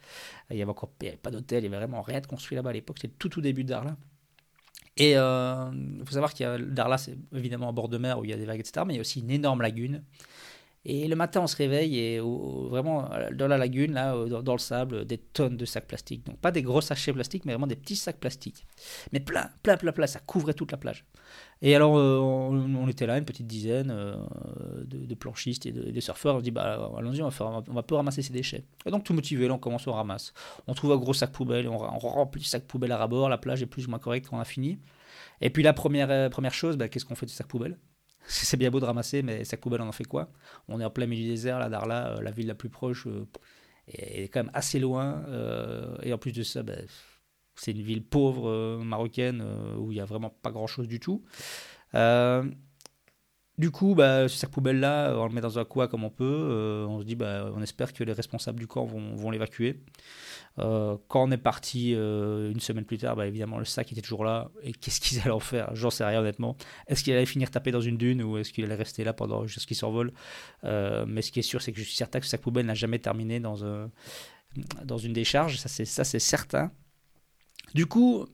Il 0.50 0.56
y 0.56 0.62
avait 0.62 0.70
encore 0.70 0.90
pas 1.22 1.30
d'hôtel, 1.30 1.64
il 1.64 1.64
y 1.64 1.68
avait 1.68 1.76
vraiment 1.76 2.02
rien 2.02 2.20
de 2.20 2.26
construit 2.26 2.56
là-bas 2.56 2.70
à 2.70 2.74
l'époque, 2.74 2.98
c'était 3.00 3.14
tout 3.18 3.28
tout 3.28 3.40
début 3.40 3.64
de 3.64 3.70
Darla. 3.70 3.96
Et 4.98 5.12
il 5.12 5.16
euh, 5.16 6.04
faut 6.04 6.12
savoir 6.12 6.34
qu'il 6.34 6.44
y 6.44 6.48
a 6.48 6.58
Darla, 6.58 6.98
c'est 6.98 7.16
évidemment 7.32 7.68
en 7.68 7.72
bord 7.72 7.88
de 7.88 7.98
mer 7.98 8.18
où 8.18 8.24
il 8.24 8.30
y 8.30 8.32
a 8.32 8.36
des 8.36 8.46
vagues, 8.46 8.58
etc. 8.58 8.84
Mais 8.84 8.94
il 8.94 8.96
y 8.96 8.98
a 8.98 9.02
aussi 9.02 9.20
une 9.20 9.30
énorme 9.30 9.62
lagune 9.62 10.02
et 10.84 11.08
le 11.08 11.16
matin, 11.16 11.40
on 11.42 11.46
se 11.46 11.56
réveille 11.56 11.98
et 11.98 12.20
vraiment 12.20 13.10
dans 13.34 13.48
la 13.48 13.58
lagune, 13.58 13.92
là, 13.92 14.14
dans, 14.26 14.52
le 14.52 14.58
sable, 14.58 15.04
des 15.04 15.18
tonnes 15.18 15.56
de 15.56 15.64
sacs 15.64 15.86
plastiques. 15.86 16.24
Donc 16.24 16.38
pas 16.38 16.50
des 16.50 16.62
gros 16.62 16.80
sachets 16.80 17.12
plastiques, 17.12 17.44
mais 17.44 17.52
vraiment 17.52 17.66
des 17.66 17.76
petits 17.76 17.96
sacs 17.96 18.18
plastiques. 18.18 18.64
Mais 19.12 19.20
plein, 19.20 19.50
plein, 19.62 19.76
plein, 19.76 19.92
plein, 19.92 20.06
ça 20.06 20.20
couvrait 20.20 20.54
toute 20.54 20.72
la 20.72 20.78
plage. 20.78 21.04
Et 21.60 21.74
alors, 21.74 21.92
on, 21.92 22.88
était 22.88 23.06
là, 23.06 23.18
une 23.18 23.24
petite 23.24 23.46
dizaine 23.46 23.88
de, 24.86 25.14
planchistes 25.14 25.66
et 25.66 25.72
de, 25.72 26.00
surfeurs. 26.00 26.36
On 26.36 26.38
se 26.38 26.44
dit, 26.44 26.52
bah, 26.52 26.90
allons-y, 26.96 27.22
on, 27.22 27.28
va 27.28 27.62
on 27.68 27.74
va 27.74 27.82
peu 27.82 27.96
ramasser 27.96 28.22
ces 28.22 28.32
déchets. 28.32 28.64
Et 28.86 28.90
donc, 28.90 29.04
tout 29.04 29.12
motivé, 29.12 29.48
là, 29.48 29.54
on 29.54 29.58
commence, 29.58 29.86
on 29.88 29.92
ramasse. 29.92 30.32
On 30.68 30.74
trouve 30.74 30.92
un 30.92 30.96
gros 30.96 31.12
sac 31.12 31.32
poubelle, 31.32 31.68
on, 31.68 31.74
on 31.74 31.98
remplit 31.98 32.40
le 32.40 32.46
sac 32.46 32.64
poubelle 32.64 32.92
à 32.92 32.96
rabord. 32.96 33.28
La 33.28 33.38
plage 33.38 33.60
est 33.60 33.66
plus 33.66 33.86
ou 33.86 33.90
moins 33.90 33.98
correcte 33.98 34.28
quand 34.30 34.36
on 34.36 34.40
a 34.40 34.44
fini. 34.44 34.78
Et 35.40 35.50
puis, 35.50 35.64
la 35.64 35.72
première, 35.72 36.30
première 36.30 36.54
chose, 36.54 36.76
bah, 36.76 36.88
qu'est-ce 36.88 37.04
qu'on 37.04 37.16
fait 37.16 37.26
ce 37.26 37.34
sac 37.34 37.48
poubelle? 37.48 37.76
C'est 38.28 38.56
bien 38.56 38.70
beau 38.70 38.80
de 38.80 38.84
ramasser, 38.84 39.22
mais 39.22 39.42
on 39.62 39.80
en 39.80 39.92
fait 39.92 40.04
quoi? 40.04 40.30
On 40.68 40.80
est 40.80 40.84
en 40.84 40.90
plein 40.90 41.06
milieu 41.06 41.24
du 41.24 41.30
désert, 41.30 41.58
là, 41.58 41.68
Darla, 41.68 42.08
euh, 42.08 42.20
la 42.20 42.30
ville 42.30 42.46
la 42.46 42.54
plus 42.54 42.68
proche, 42.68 43.06
euh, 43.06 43.26
est 43.88 44.28
quand 44.28 44.44
même 44.44 44.52
assez 44.54 44.78
loin. 44.78 45.24
Euh, 45.28 45.96
et 46.02 46.12
en 46.12 46.18
plus 46.18 46.32
de 46.32 46.42
ça, 46.42 46.62
ben, 46.62 46.86
c'est 47.56 47.72
une 47.72 47.82
ville 47.82 48.04
pauvre 48.04 48.78
marocaine 48.84 49.42
où 49.78 49.90
il 49.90 49.96
n'y 49.96 50.00
a 50.00 50.04
vraiment 50.04 50.30
pas 50.30 50.50
grand-chose 50.52 50.86
du 50.86 51.00
tout. 51.00 51.24
Du 53.58 53.70
coup, 53.70 53.94
bah, 53.94 54.28
ce 54.28 54.36
sac 54.36 54.50
poubelle-là, 54.50 55.14
on 55.16 55.26
le 55.26 55.32
met 55.32 55.40
dans 55.40 55.58
un 55.58 55.64
coin 55.64 55.88
comme 55.88 56.04
on 56.04 56.10
peut. 56.10 56.86
on 56.88 57.00
se 57.00 57.04
dit, 57.04 57.16
bah, 57.16 57.50
on 57.54 57.62
espère 57.62 57.92
que 57.92 58.04
les 58.04 58.12
responsables 58.12 58.58
du 58.58 58.66
camp 58.66 58.84
vont, 58.84 59.16
vont 59.16 59.30
l'évacuer. 59.30 59.82
Euh, 60.58 60.96
quand 61.06 61.22
on 61.22 61.30
est 61.30 61.36
parti 61.36 61.94
euh, 61.94 62.50
une 62.50 62.60
semaine 62.60 62.84
plus 62.84 62.98
tard, 62.98 63.16
bah, 63.16 63.26
évidemment, 63.26 63.58
le 63.58 63.64
sac 63.64 63.92
était 63.92 64.00
toujours 64.00 64.24
là. 64.24 64.50
Et 64.62 64.72
qu'est-ce 64.72 65.00
qu'ils 65.00 65.20
allaient 65.20 65.30
en 65.30 65.40
faire? 65.40 65.74
J'en 65.74 65.90
sais 65.90 66.04
rien, 66.04 66.20
honnêtement. 66.20 66.56
Est-ce 66.86 67.04
qu'il 67.04 67.12
allait 67.12 67.26
finir 67.26 67.50
tapé 67.50 67.70
dans 67.70 67.80
une 67.80 67.96
dune 67.96 68.22
ou 68.22 68.38
est-ce 68.38 68.52
qu'il 68.52 68.64
allait 68.64 68.74
rester 68.74 69.04
là 69.04 69.12
pendant 69.12 69.46
jusqu'à 69.46 69.60
ce 69.60 69.66
qu'il 69.66 69.76
s'envole 69.76 70.12
euh, 70.64 71.04
Mais 71.06 71.22
ce 71.22 71.30
qui 71.30 71.38
est 71.38 71.42
sûr, 71.42 71.62
c'est 71.62 71.72
que 71.72 71.78
je 71.78 71.84
suis 71.84 71.96
certain 71.96 72.18
que 72.18 72.26
ce 72.26 72.30
sac 72.30 72.40
poubelle 72.40 72.66
n'a 72.66 72.74
jamais 72.74 72.98
terminé 72.98 73.40
dans, 73.40 73.56
dans 74.84 74.98
une 74.98 75.12
décharge. 75.12 75.58
Ça, 75.58 75.68
c'est 75.68 76.18
certain. 76.18 76.72
Du 77.74 77.86
coup, 77.86 78.26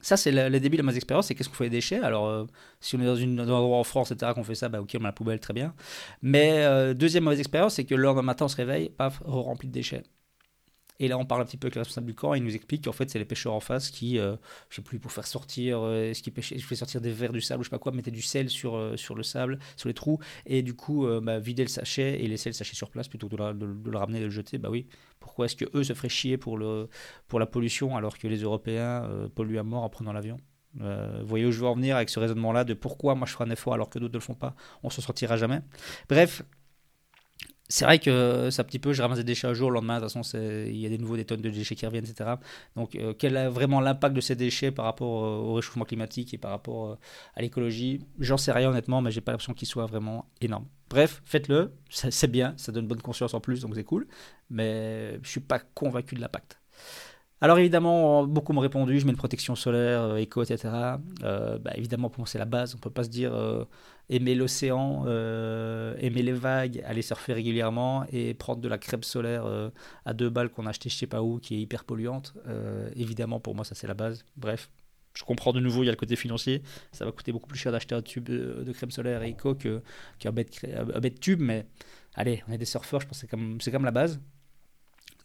ça, 0.00 0.16
c'est 0.16 0.32
le, 0.32 0.60
début 0.60 0.76
de 0.76 0.82
ma 0.82 0.92
expérience. 0.92 1.26
C'est 1.26 1.34
qu'est-ce 1.34 1.48
qu'on 1.48 1.54
fait 1.54 1.64
des 1.64 1.76
déchets 1.76 2.00
Alors, 2.00 2.46
si 2.80 2.96
on 2.96 3.00
est 3.00 3.04
dans, 3.04 3.16
un 3.16 3.48
endroit 3.48 3.78
en 3.78 3.84
France, 3.84 4.10
etc., 4.10 4.32
qu'on 4.34 4.44
fait 4.44 4.54
ça, 4.54 4.68
bah, 4.68 4.80
ok, 4.80 4.90
on 4.96 4.98
met 4.98 5.04
la 5.04 5.12
poubelle, 5.12 5.40
très 5.40 5.54
bien. 5.54 5.74
Mais 6.22 6.94
deuxième 6.94 7.24
mauvaise 7.24 7.40
expérience, 7.40 7.74
c'est 7.74 7.84
que 7.84 7.94
le 7.94 8.02
lendemain 8.02 8.22
matin, 8.22 8.46
on 8.46 8.48
se 8.48 8.56
réveille, 8.56 8.90
paf, 8.90 9.20
rempli 9.24 9.68
de 9.68 9.72
déchets. 9.72 10.02
Et 11.00 11.08
là, 11.08 11.18
on 11.18 11.24
parle 11.24 11.40
un 11.40 11.44
petit 11.46 11.56
peu 11.56 11.66
avec 11.66 11.76
le 11.76 11.80
responsable 11.80 12.06
du 12.06 12.14
camp 12.14 12.34
et 12.34 12.38
il 12.38 12.44
nous 12.44 12.54
explique 12.54 12.84
qu'en 12.84 12.92
fait, 12.92 13.08
c'est 13.08 13.18
les 13.18 13.24
pêcheurs 13.24 13.54
en 13.54 13.60
face 13.60 13.90
qui, 13.90 14.16
je 14.16 14.20
euh, 14.20 14.36
je 14.68 14.76
sais 14.76 14.82
plus, 14.82 14.98
pour 14.98 15.10
faire 15.10 15.26
sortir, 15.26 15.80
euh, 15.80 16.12
ce 16.12 16.22
qui 16.22 16.30
pêchait, 16.30 16.58
je 16.58 16.66
fais 16.66 16.74
sortir 16.74 17.00
des 17.00 17.10
verres 17.10 17.32
du 17.32 17.40
sable 17.40 17.60
ou 17.60 17.64
je 17.64 17.68
sais 17.68 17.70
pas 17.70 17.78
quoi, 17.78 17.90
mettaient 17.90 18.10
du 18.10 18.20
sel 18.20 18.50
sur, 18.50 18.76
euh, 18.76 18.98
sur 18.98 19.14
le 19.14 19.22
sable, 19.22 19.58
sur 19.76 19.88
les 19.88 19.94
trous, 19.94 20.18
et 20.44 20.62
du 20.62 20.74
coup, 20.74 21.06
bah, 21.22 21.38
le 21.38 21.66
sachet 21.66 22.22
et 22.22 22.28
laisser 22.28 22.50
le 22.50 22.54
sachet 22.54 22.76
sur 22.76 22.90
place 22.90 23.08
plutôt 23.08 23.28
que 23.28 23.34
de, 23.34 23.90
le 23.90 23.98
ramener 23.98 24.18
et 24.18 24.20
de 24.20 24.26
le 24.26 24.30
jeter. 24.30 24.58
Bah 24.58 24.68
oui, 24.70 24.86
pourquoi 25.20 25.46
est-ce 25.46 25.56
que 25.56 25.64
eux 25.74 25.84
se 25.84 25.94
feraient 25.94 26.10
chier 26.10 26.36
pour, 26.36 26.58
le, 26.58 26.88
pour 27.28 27.40
la 27.40 27.46
pollution 27.46 27.96
alors 27.96 28.18
que 28.18 28.28
les 28.28 28.42
Européens 28.42 29.08
polluent 29.34 29.58
à 29.58 29.62
mort 29.62 29.84
en 29.84 29.88
prenant 29.88 30.12
l'avion? 30.12 30.36
Vous 30.74 31.26
voyez 31.26 31.46
où 31.46 31.52
je 31.52 31.60
veux 31.60 31.66
en 31.66 31.74
venir 31.74 31.96
avec 31.96 32.10
ce 32.10 32.20
raisonnement-là 32.20 32.64
de 32.64 32.74
pourquoi 32.74 33.14
moi 33.14 33.26
je 33.26 33.32
ferai 33.32 33.44
un 33.44 33.50
effort 33.50 33.74
alors 33.74 33.88
que 33.88 33.98
d'autres 33.98 34.14
ne 34.14 34.18
le 34.18 34.24
font 34.24 34.34
pas, 34.34 34.54
on 34.82 34.90
se 34.90 35.00
sortira 35.00 35.36
jamais. 35.36 35.60
Bref, 36.08 36.42
c'est 37.70 37.84
vrai 37.84 38.00
que 38.00 38.50
c'est 38.50 38.60
un 38.60 38.64
petit 38.64 38.80
peu, 38.80 38.92
je 38.92 39.00
ramasse 39.00 39.18
des 39.18 39.24
déchets 39.24 39.46
un 39.46 39.54
jour, 39.54 39.70
le 39.70 39.76
lendemain, 39.76 40.00
de 40.00 40.04
toute 40.04 40.12
façon, 40.12 40.38
il 40.66 40.76
y 40.76 40.86
a 40.86 40.88
des 40.88 40.98
nouveaux 40.98 41.16
des 41.16 41.24
tonnes 41.24 41.40
de 41.40 41.50
déchets 41.50 41.76
qui 41.76 41.86
reviennent, 41.86 42.04
etc. 42.04 42.30
Donc, 42.74 42.96
euh, 42.96 43.14
quel 43.16 43.36
est 43.36 43.48
vraiment 43.48 43.80
l'impact 43.80 44.14
de 44.14 44.20
ces 44.20 44.34
déchets 44.34 44.72
par 44.72 44.86
rapport 44.86 45.24
euh, 45.24 45.36
au 45.36 45.54
réchauffement 45.54 45.84
climatique 45.84 46.34
et 46.34 46.38
par 46.38 46.50
rapport 46.50 46.90
euh, 46.90 46.94
à 47.36 47.42
l'écologie? 47.42 48.00
J'en 48.18 48.36
sais 48.36 48.50
rien, 48.50 48.70
honnêtement, 48.70 49.00
mais 49.00 49.12
j'ai 49.12 49.20
pas 49.20 49.30
l'impression 49.30 49.54
qu'il 49.54 49.68
soit 49.68 49.86
vraiment 49.86 50.26
énorme. 50.40 50.66
Bref, 50.88 51.22
faites-le, 51.24 51.72
c'est 51.88 52.30
bien, 52.30 52.54
ça 52.56 52.72
donne 52.72 52.88
bonne 52.88 53.00
conscience 53.00 53.34
en 53.34 53.40
plus, 53.40 53.60
donc 53.60 53.76
c'est 53.76 53.84
cool, 53.84 54.08
mais 54.50 55.20
je 55.22 55.28
suis 55.28 55.40
pas 55.40 55.60
convaincu 55.60 56.16
de 56.16 56.20
l'impact. 56.20 56.60
Alors 57.42 57.58
évidemment, 57.58 58.26
beaucoup 58.26 58.52
m'ont 58.52 58.60
répondu, 58.60 59.00
je 59.00 59.06
mets 59.06 59.12
une 59.12 59.16
protection 59.16 59.54
solaire, 59.54 60.02
euh, 60.02 60.16
éco, 60.16 60.42
etc. 60.42 60.98
Euh, 61.22 61.58
bah, 61.58 61.70
évidemment, 61.74 62.10
pour 62.10 62.20
moi, 62.20 62.26
c'est 62.26 62.38
la 62.38 62.44
base. 62.44 62.74
On 62.74 62.76
ne 62.76 62.82
peut 62.82 62.90
pas 62.90 63.04
se 63.04 63.08
dire 63.08 63.34
euh, 63.34 63.64
aimer 64.10 64.34
l'océan, 64.34 65.06
aimer 65.06 66.22
les 66.22 66.32
vagues, 66.32 66.82
aller 66.84 67.00
surfer 67.00 67.32
régulièrement 67.32 68.04
et 68.12 68.34
prendre 68.34 68.60
de 68.60 68.68
la 68.68 68.76
crème 68.76 69.02
solaire 69.02 69.46
à 70.04 70.12
deux 70.12 70.28
balles 70.28 70.50
qu'on 70.50 70.66
a 70.66 70.70
acheté 70.70 70.90
je 70.90 70.96
sais 70.96 71.06
pas 71.06 71.22
où, 71.22 71.38
qui 71.38 71.54
est 71.54 71.60
hyper 71.60 71.84
polluante. 71.84 72.34
évidemment, 72.96 73.40
pour 73.40 73.54
moi, 73.54 73.64
ça 73.64 73.74
c'est 73.74 73.86
la 73.86 73.94
base. 73.94 74.24
Bref, 74.36 74.70
je 75.14 75.24
comprends 75.24 75.52
de 75.52 75.60
nouveau, 75.60 75.82
il 75.82 75.86
y 75.86 75.88
a 75.88 75.92
le 75.92 75.96
côté 75.96 76.16
financier. 76.16 76.62
Ça 76.92 77.04
va 77.04 77.12
coûter 77.12 77.32
beaucoup 77.32 77.48
plus 77.48 77.58
cher 77.58 77.72
d'acheter 77.72 77.94
un 77.94 78.02
tube 78.02 78.24
de 78.24 78.72
crème 78.72 78.90
solaire 78.90 79.22
éco 79.22 79.54
qu'un 79.54 80.32
bête, 80.32 81.20
tube, 81.20 81.40
mais 81.40 81.66
allez, 82.14 82.42
on 82.48 82.52
est 82.52 82.58
des 82.58 82.64
surfeurs, 82.64 83.00
je 83.00 83.06
pense 83.06 83.22
que 83.22 83.26
c'est 83.60 83.70
comme 83.70 83.84
la 83.84 83.92
base. 83.92 84.20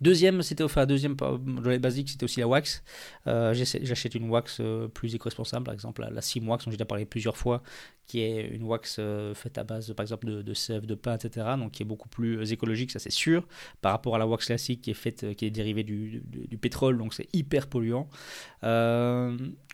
Deuxième, 0.02 0.42
c'était 0.42 0.64
enfin 0.64 0.86
deuxième 0.86 1.16
dans 1.16 1.70
les 1.70 1.80
basiques, 1.80 2.10
c'était 2.10 2.24
aussi 2.24 2.40
la 2.40 2.48
wax. 2.48 2.84
Euh, 3.28 3.54
j'achète 3.54 4.16
une 4.16 4.30
wax 4.30 4.58
euh, 4.60 4.88
plus 4.88 5.16
éco-responsable, 5.16 5.66
par 5.66 5.74
exemple 5.74 6.02
la, 6.02 6.10
la 6.10 6.22
Sim 6.22 6.48
Wax, 6.48 6.66
dont 6.66 6.72
j'ai 6.72 6.78
déjà 6.78 6.86
parlé 6.86 7.06
plusieurs 7.06 7.38
fois, 7.38 7.64
qui 8.06 8.20
est 8.22 8.48
une 8.48 8.64
wax 8.64 8.98
euh, 9.00 9.34
faite 9.34 9.58
à 9.58 9.64
base, 9.64 9.94
par 9.94 10.04
exemple, 10.04 10.28
de, 10.28 10.42
de, 10.42 10.54
sève, 10.54 10.86
de 10.86 10.96
pain, 10.96 11.16
etc. 11.16 11.48
Donc 11.58 11.72
qui 11.72 11.84
est 11.84 11.86
beaucoup 11.86 12.10
plus 12.10 12.52
écologique, 12.52 12.92
ça 12.92 13.00
c'est 13.00 13.10
sûr, 13.10 13.48
par 13.82 13.92
rapport 13.92 14.16
à 14.16 14.20
la 14.20 14.28
wax 14.28 14.48
classique 14.48 14.82
qui 14.82 14.92
est 14.92 14.96
faite, 14.96 15.34
qui 15.36 15.46
est 15.46 15.52
dérivée 15.52 15.84
du, 15.84 16.24
pétrole, 16.62 16.98
donc 16.98 17.14
c'est 17.14 17.28
hyper 17.34 17.68
polluant. 17.68 18.10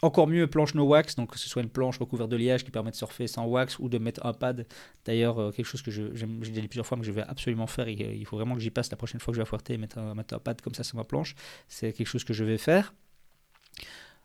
Encore 0.01 0.27
mieux, 0.27 0.47
planche 0.47 0.73
no 0.73 0.83
wax, 0.83 1.15
donc 1.15 1.31
que 1.31 1.39
ce 1.39 1.47
soit 1.47 1.61
une 1.61 1.69
planche 1.69 1.99
recouverte 1.99 2.29
de 2.29 2.37
liège 2.37 2.63
qui 2.63 2.71
permet 2.71 2.91
de 2.91 2.95
surfer 2.95 3.27
sans 3.27 3.45
wax 3.45 3.77
ou 3.79 3.89
de 3.89 3.97
mettre 3.97 4.25
un 4.25 4.33
pad. 4.33 4.65
D'ailleurs, 5.05 5.53
quelque 5.53 5.65
chose 5.65 5.81
que 5.81 5.91
j'ai 5.91 6.27
dit 6.37 6.67
plusieurs 6.67 6.85
fois, 6.87 6.97
mais 6.97 7.03
je 7.03 7.11
vais 7.11 7.23
absolument 7.23 7.67
faire. 7.67 7.87
Il, 7.87 8.01
il 8.01 8.25
faut 8.25 8.35
vraiment 8.35 8.55
que 8.55 8.61
j'y 8.61 8.71
passe 8.71 8.89
la 8.89 8.97
prochaine 8.97 9.19
fois 9.19 9.31
que 9.31 9.39
je 9.39 9.43
vais 9.43 9.47
à 9.47 9.73
et 9.73 9.77
mettre 9.77 9.97
un 9.99 10.15
mettre 10.15 10.33
un 10.33 10.39
pad 10.39 10.61
comme 10.61 10.73
ça 10.73 10.83
sur 10.83 10.97
ma 10.97 11.03
planche. 11.03 11.35
C'est 11.67 11.93
quelque 11.93 12.07
chose 12.07 12.23
que 12.23 12.33
je 12.33 12.43
vais 12.43 12.57
faire. 12.57 12.93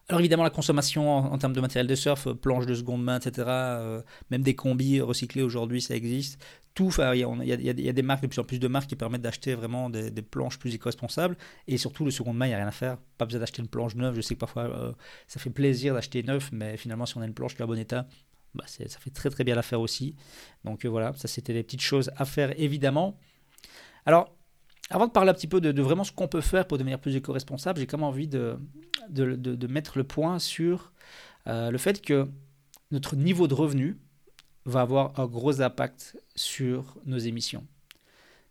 Alors 0.09 0.21
évidemment, 0.21 0.45
la 0.45 0.51
consommation 0.51 1.11
en, 1.11 1.37
termes 1.37 1.53
de 1.53 1.61
matériel 1.61 1.89
de 1.89 1.95
surf, 1.97 2.29
euh, 2.29 2.35
planches 2.35 2.67
de 2.67 2.75
seconde 2.75 3.03
main, 3.03 3.19
etc., 3.19 3.45
euh, 3.49 4.03
même 4.31 4.43
des 4.43 4.55
combis 4.55 5.01
recyclés 5.01 5.43
aujourd'hui, 5.43 5.83
ça 5.83 5.97
existe. 5.97 6.41
Tout, 6.77 6.93
il 7.01 7.19
y, 7.19 7.89
a 7.89 7.93
des 7.93 8.03
marques, 8.03 8.23
de 8.23 8.27
plus 8.27 8.39
en 8.39 8.45
plus 8.45 8.61
de 8.61 8.69
marques 8.69 8.87
qui 8.87 8.97
permettent 8.97 9.23
d'acheter 9.23 9.55
vraiment 9.55 9.89
des, 9.89 10.11
planches 10.21 10.59
plus 10.59 10.75
éco-responsables. 10.75 11.35
Et 11.67 11.79
surtout, 11.79 12.05
le 12.05 12.11
seconde 12.11 12.37
main, 12.37 12.45
il 12.45 12.51
n'y 12.51 12.55
a 12.55 12.59
rien 12.59 12.69
à 12.69 12.71
faire. 12.71 12.99
Pas 13.17 13.25
besoin 13.25 13.41
d'acheter 13.41 13.63
une 13.63 13.69
planche 13.69 13.95
neuve. 13.95 14.15
Je 14.15 14.21
sais 14.21 14.35
que 14.35 14.41
parfois, 14.41 14.65
euh, 14.65 14.93
ça 15.27 15.41
fait 15.41 15.49
plaisir 15.49 15.95
d'acheter 15.95 16.23
neuf, 16.23 16.51
mais 16.53 16.77
finalement, 16.77 17.07
si 17.07 17.17
on 17.17 17.23
a 17.23 17.25
une 17.25 17.33
planche 17.33 17.55
qui 17.55 17.63
est 17.63 17.65
en 17.65 17.67
bon 17.67 17.79
état, 17.79 18.07
bah, 18.55 18.65
ça 18.67 18.99
fait 18.99 19.09
très 19.09 19.31
très 19.31 19.43
bien 19.43 19.55
l'affaire 19.55 19.81
aussi. 19.81 20.17
Donc 20.65 20.85
voilà, 20.85 21.15
ça 21.17 21.29
c'était 21.29 21.55
des 21.55 21.63
petites 21.63 21.81
choses 21.81 22.11
à 22.15 22.27
faire 22.27 22.53
évidemment. 22.61 23.19
Alors, 24.05 24.37
avant 24.91 25.07
de 25.07 25.13
parler 25.13 25.31
un 25.31 25.35
petit 25.35 25.49
peu 25.49 25.63
de, 25.63 25.83
vraiment 25.83 26.05
ce 26.05 26.13
qu'on 26.13 26.29
peut 26.29 26.43
faire 26.43 26.67
pour 26.67 26.77
devenir 26.77 26.99
plus 26.99 27.17
éco-responsable, 27.17 27.81
j'ai 27.81 27.87
quand 27.87 27.97
même 27.97 28.05
envie 28.05 28.29
de, 28.29 28.59
de, 29.09 29.67
mettre 29.67 29.97
le 29.97 30.05
point 30.05 30.39
sur 30.39 30.93
euh, 31.47 31.71
le 31.71 31.79
fait 31.79 32.03
que 32.03 32.29
notre 32.91 33.17
niveau 33.17 33.49
de 33.49 33.55
revenu 33.55 33.99
va 34.67 34.83
avoir 34.83 35.19
un 35.19 35.27
gros 35.27 35.61
impact 35.63 36.21
sur 36.35 36.97
nos 37.07 37.19
émissions. 37.19 37.67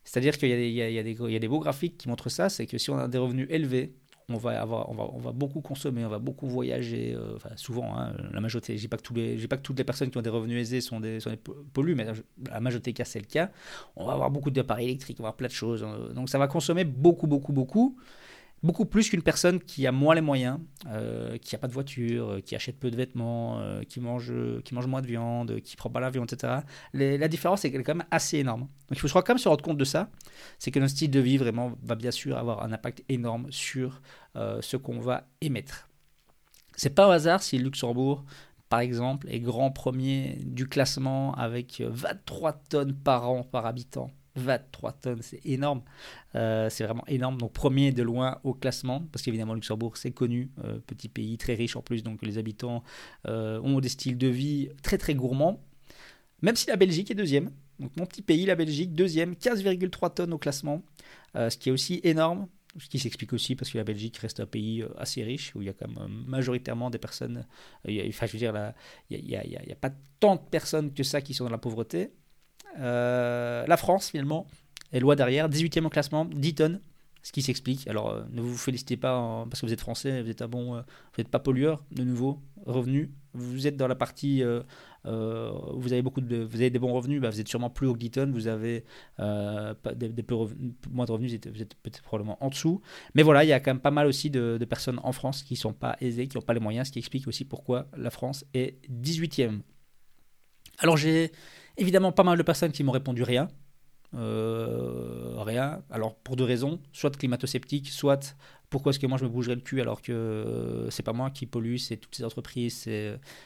C'est-à-dire 0.04 0.38
qu'il 0.38 0.50
y, 0.50 0.54
y, 0.54 0.94
y, 0.94 1.00
a 1.00 1.40
des 1.40 1.48
beaux 1.48 1.60
graphiques 1.60 1.98
qui 1.98 2.10
montrent 2.10 2.30
ça, 2.30 2.50
c'est 2.50 2.68
que 2.68 2.78
si 2.78 2.90
on 2.90 2.98
a 2.98 3.08
des 3.08 3.18
revenus 3.18 3.48
élevés, 3.50 3.96
on 4.30 4.38
va, 4.38 4.60
avoir, 4.60 4.90
on, 4.90 4.96
va, 4.96 5.04
on 5.14 5.20
va 5.20 5.32
beaucoup 5.32 5.62
consommer, 5.62 6.04
on 6.04 6.10
va 6.10 6.20
beaucoup 6.20 6.48
voyager, 6.48 7.14
euh, 7.14 7.36
enfin 7.36 7.50
souvent, 7.58 7.96
hein, 7.96 8.16
la 8.34 8.42
majorité, 8.42 8.76
je 8.76 8.82
dis 8.82 8.88
pas, 8.88 8.98
que 8.98 9.04
tous 9.04 9.14
les, 9.14 9.48
pas 9.48 9.58
que 9.58 9.62
toutes 9.62 9.78
les 9.78 9.84
personnes 9.84 10.10
qui 10.10 10.18
ont 10.18 10.22
des 10.22 10.30
revenus 10.30 10.60
aisés 10.60 10.82
sont 10.82 11.00
des, 11.00 11.20
sont 11.20 11.30
des 11.30 11.40
pollues, 11.74 11.96
mais 11.96 12.08
la 12.50 12.60
majorité 12.60 12.94
cas 12.94 13.06
c'est 13.06 13.20
le 13.20 13.26
cas, 13.26 13.52
on 13.96 14.06
va 14.06 14.14
avoir 14.14 14.32
beaucoup 14.32 14.50
d'appareils 14.50 14.88
électriques, 14.88 15.18
on 15.20 15.24
va 15.24 15.30
avoir 15.30 15.38
plein 15.38 15.48
de 15.48 15.54
choses, 15.54 15.84
euh, 15.84 16.12
donc 16.14 16.30
ça 16.30 16.40
va 16.40 16.48
consommer 16.48 16.86
beaucoup, 16.86 17.28
beaucoup, 17.28 17.54
beaucoup, 17.54 17.98
beaucoup 18.66 18.86
plus 18.86 19.10
qu'une 19.10 19.22
personne 19.22 19.60
qui 19.60 19.86
a 19.86 19.92
moins 19.92 20.16
les 20.16 20.22
moyens, 20.22 20.60
euh, 20.88 21.38
qui 21.38 21.54
n'a 21.54 21.60
pas 21.60 21.68
de 21.68 21.74
voiture, 21.74 22.30
euh, 22.30 22.42
qui 22.42 22.56
achète 22.56 22.80
peu 22.80 22.90
de 22.90 22.98
vêtements, 22.98 23.60
euh, 23.60 23.84
qui, 23.84 24.00
mange, 24.02 24.34
qui 24.64 24.74
mange 24.74 24.88
moins 24.88 25.02
de 25.02 25.08
viande, 25.08 25.62
qui 25.62 25.76
prend 25.76 25.90
pas 25.90 26.00
l'avion, 26.00 26.26
etc. 26.26 26.62
la 26.94 27.28
différence 27.28 27.64
est, 27.64 27.72
quand 27.72 27.96
même 27.96 28.08
assez 28.10 28.40
énorme. 28.40 28.62
Donc 28.62 28.98
il 28.98 29.00
faut 29.00 29.08
quand 29.08 29.30
même 29.30 29.38
se 29.38 29.48
rendre 29.48 29.64
compte 29.64 29.78
de 29.78 29.86
ça, 29.86 30.10
c'est 30.58 30.72
que 30.72 30.80
notre 30.80 30.92
style 30.92 31.12
de 31.12 31.20
vie 31.20 31.38
vraiment 31.38 31.74
va 31.84 31.96
bien 31.96 32.12
sûr 32.12 32.38
avoir 32.38 32.64
un 32.64 32.72
impact 32.72 33.04
énorme 33.08 33.48
sur 33.52 34.02
ce 34.36 34.76
qu'on 34.78 35.00
va 35.00 35.28
émettre. 35.42 35.88
C'est 36.76 36.94
pas 36.94 37.08
au 37.08 37.12
hasard 37.12 37.42
si 37.42 37.58
Luxembourg 37.58 38.26
par 38.68 38.80
exemple, 38.80 39.28
est 39.30 39.40
grand 39.40 39.70
premier 39.72 40.40
du 40.42 40.68
classement 40.68 41.34
avec 41.36 41.82
23 41.82 42.54
tonnes 42.68 42.96
par 42.96 43.30
an 43.30 43.44
par 43.44 43.68
habitant 43.68 44.10
23 44.36 44.92
tonnes, 44.94 45.22
c'est 45.22 45.40
énorme. 45.46 45.82
Euh, 46.36 46.70
c'est 46.70 46.84
vraiment 46.84 47.06
énorme. 47.08 47.38
Donc 47.38 47.54
premier 47.54 47.92
de 47.92 48.04
loin 48.04 48.40
au 48.44 48.54
classement, 48.54 49.02
parce 49.12 49.24
qu'évidemment 49.24 49.54
Luxembourg 49.54 49.98
c'est 49.98 50.12
connu, 50.12 50.52
euh, 50.64 50.80
petit 50.86 51.10
pays 51.10 51.38
très 51.38 51.56
riche 51.56 51.76
en 51.76 51.82
plus, 51.82 52.04
donc 52.04 52.22
les 52.22 52.38
habitants 52.38 52.84
euh, 53.28 53.60
ont 53.62 53.80
des 53.80 53.90
styles 53.90 54.18
de 54.18 54.28
vie 54.28 54.70
très 54.84 54.98
très 54.98 55.16
gourmands. 55.16 55.64
Même 56.42 56.56
si 56.56 56.68
la 56.68 56.76
Belgique 56.76 57.10
est 57.12 57.16
deuxième. 57.16 57.52
Donc 57.80 57.96
mon 57.98 58.06
petit 58.06 58.22
pays, 58.22 58.46
la 58.46 58.56
Belgique, 58.56 58.94
deuxième, 58.94 59.34
15,3 59.34 60.14
tonnes 60.14 60.34
au 60.34 60.38
classement, 60.38 60.82
ce 61.34 61.58
qui 61.58 61.70
est 61.70 61.72
aussi 61.72 62.00
énorme. 62.04 62.48
Ce 62.78 62.90
qui 62.90 63.00
s'explique 63.00 63.32
aussi 63.32 63.56
parce 63.56 63.72
que 63.72 63.78
la 63.78 63.86
Belgique 63.86 64.18
reste 64.18 64.42
un 64.42 64.46
pays 64.46 64.84
assez 64.98 65.24
riche, 65.24 65.56
où 65.56 65.62
il 65.62 65.66
y 65.66 65.70
a 65.70 65.74
quand 65.74 65.88
même 65.88 66.24
majoritairement 66.28 66.90
des 66.90 66.98
personnes, 66.98 67.46
enfin 67.86 68.26
je 68.28 68.32
veux 68.34 68.38
dire, 68.38 68.74
il 69.10 69.26
n'y 69.26 69.36
a, 69.36 69.76
pas 69.80 69.92
tant 70.20 70.36
de 70.36 70.42
personnes 70.42 70.94
que 70.94 71.04
ça 71.04 71.22
qui 71.22 71.34
sont 71.34 71.46
dans 71.46 71.50
la 71.50 71.58
pauvreté, 71.58 72.12
la 72.78 73.78
France, 73.78 74.10
finalement, 74.10 74.48
est 74.92 75.00
loin 75.00 75.16
derrière, 75.16 75.50
18e 75.50 75.86
au 75.86 75.90
classement, 75.90 76.26
10 76.26 76.56
tonnes, 76.56 76.82
ce 77.26 77.32
qui 77.32 77.42
s'explique. 77.42 77.88
Alors, 77.88 78.12
euh, 78.12 78.22
ne 78.32 78.42
vous 78.42 78.56
félicitez 78.56 78.98
pas 78.98 79.46
parce 79.50 79.62
que 79.62 79.66
vous 79.66 79.74
êtes 79.74 79.82
français, 79.82 80.22
vous 80.22 80.30
êtes, 80.30 80.42
un 80.42 80.48
bon, 80.48 80.76
euh, 80.76 80.82
vous 80.82 81.22
n'êtes 81.22 81.30
pas 81.30 81.40
pollueur, 81.40 81.84
de 81.92 82.04
nouveau, 82.04 82.40
revenu, 82.66 83.12
Vous 83.34 83.68
êtes 83.68 83.78
dans 83.78 83.88
la 83.88 83.96
partie, 83.96 84.44
euh, 84.44 84.62
euh, 85.06 85.52
vous 85.74 85.92
avez 85.92 86.02
beaucoup 86.02 86.22
de, 86.22 86.38
vous 86.38 86.56
avez 86.58 86.70
des 86.70 86.80
bons 86.80 86.94
revenus, 86.94 87.20
bah, 87.20 87.30
vous 87.30 87.40
êtes 87.40 87.48
sûrement 87.48 87.70
plus 87.70 87.88
haut 87.88 87.96
que 87.96 88.32
Vous 88.32 88.48
avez 88.48 88.86
euh, 89.20 89.74
des, 89.96 90.24
peu 90.24 90.36
moins 90.92 91.06
de 91.06 91.12
revenus, 91.12 91.40
vous 91.52 91.62
êtes, 91.62 91.76
peut-être 91.76 92.04
probablement 92.04 92.38
en 92.44 92.50
dessous. 92.50 92.82
Mais 93.16 93.24
voilà, 93.24 93.44
il 93.44 93.48
y 93.48 93.54
a 93.54 93.60
quand 93.60 93.72
même 93.72 93.82
pas 93.82 93.92
mal 93.92 94.08
aussi 94.08 94.30
de, 94.30 94.58
de 94.60 94.66
personnes 94.66 95.00
en 95.04 95.12
France 95.12 95.44
qui 95.44 95.56
sont 95.56 95.74
pas 95.74 95.96
aisées, 96.02 96.28
qui 96.28 96.38
n'ont 96.38 96.44
pas 96.44 96.54
les 96.54 96.60
moyens, 96.60 96.88
ce 96.88 96.94
qui 96.94 97.00
explique 97.00 97.28
aussi 97.28 97.44
pourquoi 97.44 97.88
la 97.98 98.12
France 98.12 98.46
est 98.54 98.80
18e. 98.90 99.62
Alors 100.78 100.98
j'ai 100.98 101.32
évidemment 101.78 102.12
pas 102.12 102.24
mal 102.24 102.38
de 102.38 102.44
personnes 102.44 102.72
qui 102.72 102.84
m'ont 102.84 102.92
répondu 102.92 103.24
rien. 103.24 103.48
Euh, 104.14 105.34
rien. 105.38 105.82
Alors 105.90 106.16
pour 106.16 106.36
deux 106.36 106.44
raisons, 106.44 106.80
soit 106.94 107.16
climato-sceptique, 107.16 107.90
soit 107.90 108.36
pourquoi 108.70 108.92
est-ce 108.92 109.00
que 109.00 109.08
moi 109.08 109.18
je 109.18 109.26
me 109.26 109.30
bougerais 109.30 109.56
le 109.56 109.62
cul 109.62 109.82
alors 109.82 110.02
que 110.02 110.88
c'est 110.90 111.04
pas 111.04 111.14
moi 111.14 111.32
qui 111.32 111.46
pollue, 111.46 111.78
c'est 111.78 111.98
toutes 111.98 112.16
ces 112.16 112.24
entreprises, 112.24 112.88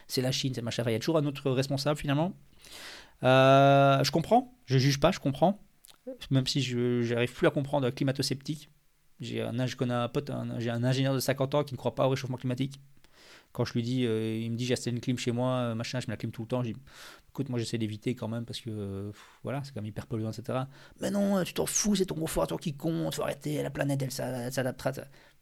c'est 0.07 0.21
la 0.21 0.31
Chine, 0.31 0.53
c'est 0.53 0.61
machin. 0.61 0.83
il 0.85 0.91
y 0.91 0.95
a 0.95 0.99
toujours 0.99 1.17
un 1.17 1.25
autre 1.25 1.49
responsable 1.51 1.99
finalement. 1.99 2.33
Euh, 3.23 4.03
je 4.03 4.11
comprends, 4.11 4.53
je 4.65 4.77
juge 4.77 4.99
pas, 4.99 5.11
je 5.11 5.19
comprends. 5.19 5.59
Même 6.31 6.47
si 6.47 6.61
je 6.61 7.13
n'arrive 7.13 7.33
plus 7.33 7.47
à 7.47 7.51
comprendre 7.51 7.89
climato-sceptique. 7.89 8.69
J'ai 9.19 9.41
un, 9.41 9.53
j'ai 10.59 10.69
un 10.69 10.83
ingénieur 10.83 11.13
de 11.13 11.19
50 11.19 11.55
ans 11.55 11.63
qui 11.63 11.73
ne 11.73 11.77
croit 11.77 11.93
pas 11.93 12.07
au 12.07 12.09
réchauffement 12.09 12.37
climatique. 12.37 12.79
Quand 13.51 13.65
je 13.65 13.73
lui 13.73 13.81
dis, 13.81 14.05
euh, 14.05 14.38
il 14.38 14.51
me 14.51 14.55
dit 14.55 14.65
j'ai 14.65 14.73
acheté 14.73 14.91
une 14.91 14.99
clim 14.99 15.17
chez 15.17 15.31
moi, 15.31 15.51
euh, 15.53 15.75
machin, 15.75 15.99
je 15.99 16.07
mets 16.07 16.13
la 16.13 16.17
clim 16.17 16.31
tout 16.31 16.43
le 16.43 16.47
temps. 16.47 16.62
Je 16.62 16.71
dis, 16.71 16.79
écoute, 17.29 17.49
moi 17.49 17.57
j'essaie 17.57 17.79
d'éviter 17.79 18.13
quand 18.13 18.27
même 18.27 18.45
parce 18.45 18.62
que 18.62 18.69
euh, 18.69 19.12
voilà, 19.43 19.62
c'est 19.63 19.73
quand 19.73 19.81
même 19.81 19.89
hyper 19.89 20.05
polluant, 20.05 20.31
etc. 20.31 20.59
Mais 21.01 21.09
non, 21.09 21.43
tu 21.43 21.53
t'en 21.53 21.65
fous, 21.65 21.95
c'est 21.95 22.05
ton 22.05 22.15
confort, 22.15 22.45
toi 22.45 22.57
qui 22.57 22.75
compte, 22.75 23.15
faut 23.15 23.23
arrêter, 23.23 23.62
la 23.63 23.71
planète 23.71 24.01
elle, 24.03 24.12
s'adaptera. 24.12 24.91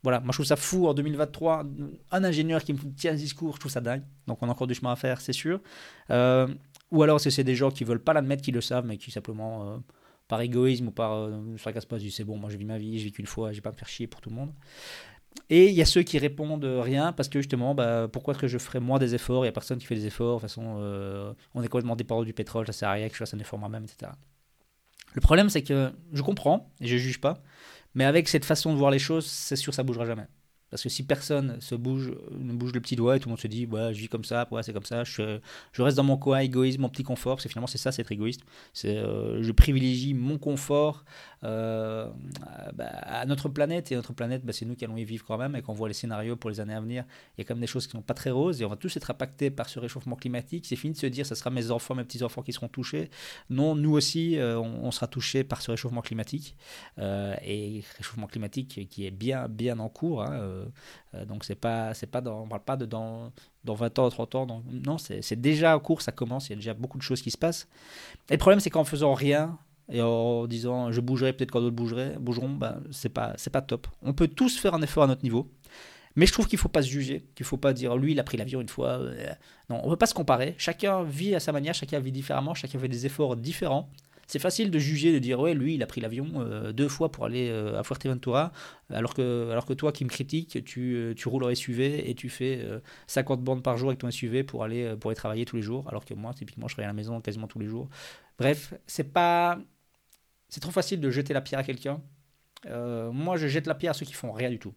Voilà, 0.04 0.20
moi 0.22 0.30
je 0.32 0.38
trouve 0.38 0.46
ça 0.46 0.56
fou 0.56 0.88
en 0.88 0.94
2023. 0.94 1.66
Un 2.12 2.24
ingénieur 2.24 2.64
qui 2.64 2.74
me 2.74 2.80
tient 2.96 3.12
un 3.12 3.16
discours, 3.16 3.56
je 3.56 3.60
trouve 3.60 3.72
ça 3.72 3.82
dingue. 3.82 4.04
Donc 4.26 4.42
on 4.42 4.48
a 4.48 4.52
encore 4.52 4.68
du 4.68 4.74
chemin 4.74 4.94
à 4.94 4.96
faire, 4.96 5.20
c'est 5.20 5.34
sûr. 5.34 5.60
ou 6.10 7.04
alors 7.04 7.20
c'est 7.20 7.44
des 7.44 7.56
gens 7.56 7.72
qui 7.72 7.84
veulent 7.84 8.04
pas 8.04 8.14
l'admettre, 8.14 8.42
qui 8.42 8.52
le 8.52 8.62
savent, 8.62 8.86
mais 8.86 8.98
qui 8.98 9.12
simplement 9.12 9.82
par 10.30 10.42
égoïsme 10.42 10.88
ou 10.88 10.92
par 10.92 11.28
ne 11.28 11.58
se 11.58 11.62
fracassent 11.62 11.86
pas, 11.86 11.98
disent 11.98 12.16
c'est 12.16 12.24
bon, 12.24 12.38
moi 12.38 12.50
j'ai 12.50 12.58
vis 12.58 12.66
ma 12.66 12.78
vie, 12.78 13.00
j'ai 13.00 13.06
vis 13.06 13.12
qu'une 13.12 13.28
fois, 13.28 13.52
j'ai 13.52 13.62
pas 13.62 13.72
me 13.72 13.76
faire 13.76 13.90
chier 13.90 14.08
pour 14.08 14.22
tout 14.22 14.30
le 14.30 14.36
monde. 14.36 14.54
Et 15.50 15.70
il 15.70 15.74
y 15.74 15.82
a 15.82 15.86
ceux 15.86 16.04
qui 16.04 16.20
répondent 16.20 16.64
rien 16.66 17.14
parce 17.14 17.30
que 17.30 17.40
justement, 17.40 17.74
bah, 17.74 18.08
pourquoi 18.12 18.34
est-ce 18.34 18.42
que 18.42 18.48
je 18.48 18.58
ferais 18.58 18.80
moins 18.80 19.00
des 19.00 19.16
efforts? 19.16 19.44
Il 19.44 19.48
n'y 19.48 19.50
a 19.50 19.54
personne 19.54 19.78
qui 19.78 19.86
fait 19.86 19.96
des 19.96 20.06
efforts. 20.06 20.38
De 20.38 20.42
toute 20.42 20.50
façon, 20.50 20.78
euh, 20.80 21.34
on 21.54 21.64
est 21.64 21.68
complètement 21.68 21.96
dépendant 21.96 22.24
du 22.24 22.34
pétrole, 22.34 22.66
ça 22.68 22.74
sert 22.74 22.90
à 22.90 22.94
rien 22.94 23.08
que 23.08 23.14
je 23.14 23.20
fasse 23.20 23.34
un 23.34 23.40
effort 23.40 23.58
moi-même, 23.60 23.86
etc. 23.86 24.12
Le 25.14 25.22
problème, 25.22 25.50
c'est 25.50 25.64
que 25.64 25.92
je 26.14 26.22
comprends 26.22 26.72
et 26.82 26.88
je 26.88 26.98
juge 26.98 27.20
pas, 27.22 27.42
mais 27.96 28.04
avec 28.04 28.28
cette 28.28 28.46
façon 28.46 28.74
de 28.74 28.78
voir 28.78 28.92
les 28.92 29.00
choses, 29.00 29.26
c'est 29.26 29.56
sûr, 29.56 29.74
ça 29.74 29.84
bougera 29.84 30.06
jamais. 30.06 30.28
Parce 30.70 30.84
que 30.84 30.90
si 30.90 31.04
personne 31.04 31.62
se 31.62 31.76
bouge, 31.76 32.12
ne 32.38 32.52
bouge 32.52 32.74
le 32.74 32.82
petit 32.82 32.98
doigt 32.98 33.16
et 33.16 33.20
tout 33.20 33.30
le 33.30 33.32
monde 33.32 33.40
se 33.40 33.48
dit, 33.48 33.66
ouais, 33.66 33.94
je 33.94 34.00
vis 34.00 34.10
comme 34.10 34.26
ça, 34.26 34.48
ouais, 34.52 34.64
c'est 34.64 34.74
comme 34.74 34.84
ça, 34.84 35.04
je, 35.06 35.40
reste 35.78 35.96
dans 35.96 36.04
mon 36.04 36.18
coin, 36.18 36.40
égoïsme, 36.40 36.82
mon 36.82 36.90
petit 36.90 37.04
confort, 37.04 37.36
parce 37.36 37.44
que 37.44 37.50
finalement 37.50 37.68
c'est 37.68 37.78
ça, 37.78 37.92
c'est 37.92 38.02
être 38.02 38.12
égoïste. 38.12 38.42
Euh, 38.84 39.42
je 39.42 39.52
privilégie 39.54 40.14
mon 40.14 40.38
confort 40.38 41.06
euh, 41.44 42.10
bah, 42.74 42.86
à 42.86 43.26
notre 43.26 43.48
planète, 43.48 43.92
et 43.92 43.96
notre 43.96 44.12
planète, 44.12 44.44
bah, 44.44 44.52
c'est 44.52 44.66
nous 44.66 44.76
qui 44.76 44.84
allons 44.84 44.98
y 44.98 45.06
vivre 45.06 45.24
quand 45.26 45.38
même, 45.38 45.56
et 45.56 45.62
quand 45.62 45.72
on 45.72 45.76
voit 45.76 45.88
les 45.88 45.94
scénarios 45.94 46.36
pour 46.36 46.50
les 46.50 46.60
années 46.60 46.74
à 46.74 46.82
venir, 46.82 47.06
il 47.38 47.42
y 47.42 47.46
a 47.46 47.46
quand 47.46 47.56
même 47.56 47.62
des 47.62 47.68
choses 47.68 47.88
qui 47.88 47.96
ne 47.96 48.02
sont 48.02 48.06
pas 48.06 48.14
très 48.14 48.32
roses, 48.32 48.62
et 48.62 48.66
on 48.66 48.70
va 48.70 48.76
tous 48.76 48.96
être 48.98 49.10
impactés 49.10 49.50
par 49.50 49.70
ce 49.70 49.80
réchauffement 49.80 50.18
climatique. 50.18 50.66
C'est 50.66 50.76
fini 50.76 50.94
de 50.94 51.00
se 51.00 51.08
dire, 51.08 51.26
ce 51.26 51.36
sera 51.36 51.50
mes 51.50 51.72
enfants, 51.72 51.96
mes 51.96 52.04
petits-enfants 52.04 52.42
qui 52.42 52.52
seront 52.52 52.68
touchés. 52.68 53.10
Non, 53.50 53.74
nous 53.76 53.92
aussi, 53.92 54.38
euh, 54.38 54.60
on, 54.60 54.92
sera 54.92 55.08
touchés 55.08 55.44
par 55.44 55.62
ce 55.62 55.72
réchauffement 55.72 56.02
climatique, 56.02 56.58
et 56.98 57.84
réchauffement 57.98 58.28
climatique 58.28 58.88
qui 58.90 59.06
est 59.06 59.12
bien, 59.12 59.48
bien 59.48 59.80
en 59.80 59.88
cours. 59.88 60.24
Hein, 60.24 60.57
donc 61.26 61.46
c'est 61.46 61.56
pas, 61.56 61.94
c'est 61.94 62.08
pas 62.08 62.22
dans, 62.22 62.42
on 62.44 62.48
parle 62.48 62.64
pas 62.64 62.78
de 62.78 62.86
dans, 62.86 63.32
dans 63.64 63.76
20 63.76 64.00
ans, 64.00 64.10
30 64.10 64.36
ans. 64.36 64.64
Non, 64.86 64.98
c'est 64.98 65.40
déjà 65.40 65.76
en 65.76 65.80
cours, 65.80 66.02
ça 66.02 66.12
commence, 66.12 66.48
il 66.48 66.52
y 66.52 66.54
a 66.54 66.56
déjà 66.58 66.74
beaucoup 66.74 66.98
de 66.98 67.04
choses 67.04 67.22
qui 67.22 67.32
se 67.32 67.38
passent. 67.38 67.68
Et 68.30 68.34
le 68.34 68.40
problème, 68.40 68.60
c'est 68.60 68.70
qu'en 68.70 68.84
faisant 68.84 69.14
rien, 69.14 69.58
et 69.90 70.02
en 70.02 70.48
disant 70.48 70.92
je 70.92 71.02
bougerai 71.02 71.34
peut-être 71.34 71.52
quand 71.52 71.62
d'autres 71.62 72.20
bougeront, 72.20 72.50
ben, 72.50 72.82
c'est 72.92 73.10
pas, 73.10 73.34
c'est 73.38 73.50
pas 73.50 73.62
top. 73.62 73.88
On 74.02 74.14
peut 74.14 74.28
tous 74.28 74.58
faire 74.58 74.74
un 74.74 74.82
effort 74.82 75.04
à 75.04 75.08
notre 75.08 75.24
niveau. 75.24 75.50
Mais 76.16 76.26
je 76.26 76.34
trouve 76.34 76.48
qu'il 76.48 76.58
faut 76.58 76.68
pas 76.68 76.82
se 76.82 76.90
juger, 76.90 77.28
qu'il 77.36 77.46
faut 77.46 77.58
pas 77.58 77.74
dire 77.74 77.96
lui 77.96 78.14
il 78.14 78.20
a 78.20 78.24
pris 78.24 78.38
l'avion 78.38 78.60
une 78.60 78.70
fois. 78.70 79.00
Euh, 79.00 79.30
non, 79.70 79.80
on 79.84 79.90
peut 79.90 79.98
pas 79.98 80.08
se 80.08 80.16
comparer. 80.16 80.56
Chacun 80.58 81.04
vit 81.04 81.36
à 81.36 81.40
sa 81.40 81.52
manière, 81.52 81.76
chacun 81.76 82.00
vit 82.00 82.12
différemment, 82.12 82.56
chacun 82.56 82.80
fait 82.80 82.88
des 82.88 83.06
efforts 83.06 83.36
différents. 83.36 83.88
C'est 84.28 84.40
facile 84.40 84.72
de 84.72 84.78
juger, 84.78 85.14
de 85.14 85.20
dire 85.20 85.40
ouais, 85.40 85.54
lui, 85.54 85.76
il 85.76 85.84
a 85.84 85.88
pris 85.88 86.02
l'avion 86.02 86.28
euh, 86.36 86.74
deux 86.74 86.90
fois 86.90 87.10
pour 87.12 87.24
aller 87.24 87.50
euh, 87.50 87.80
à 87.80 87.84
Fuerteventura, 87.84 88.52
alors 88.90 89.14
que, 89.14 89.74
toi 89.74 89.94
qui 89.94 90.04
me 90.04 90.10
critiques, 90.10 90.64
tu, 90.66 90.96
euh, 90.96 91.14
tu 91.16 91.30
roules 91.30 91.46
en 91.46 91.56
SUV 91.56 92.10
et 92.10 92.14
tu 92.14 92.30
fais 92.30 92.62
50 93.08 93.42
bandes 93.42 93.64
par 93.64 93.78
jour 93.78 93.90
avec 93.90 94.00
ton 94.00 94.12
SUV 94.12 94.44
pour 94.44 94.66
aller, 94.66 94.96
pour 95.00 95.14
travailler 95.14 95.46
tous 95.46 95.56
les 95.56 95.62
jours, 95.62 95.88
alors 95.88 96.04
que 96.04 96.14
moi, 96.14 96.34
typiquement, 96.34 96.68
je 96.68 96.74
travaille 96.74 96.88
à 96.88 96.90
la 96.90 96.94
maison 96.94 97.22
quasiment 97.22 97.48
tous 97.48 97.60
les 97.60 97.68
jours. 97.68 97.90
Bref, 98.38 98.74
c'est 98.86 99.12
pas. 99.14 99.60
C'est 100.50 100.62
trop 100.62 100.72
facile 100.72 101.02
de 101.02 101.10
jeter 101.10 101.34
la 101.34 101.42
pierre 101.42 101.60
à 101.60 101.64
quelqu'un. 101.64 102.02
moi, 103.14 103.38
je 103.38 103.48
jette 103.48 103.68
la 103.68 103.76
pierre 103.76 103.92
à 103.92 103.94
ceux 103.94 104.06
qui 104.06 104.14
font 104.14 104.32
rien 104.34 104.50
du 104.50 104.60
tout. 104.60 104.74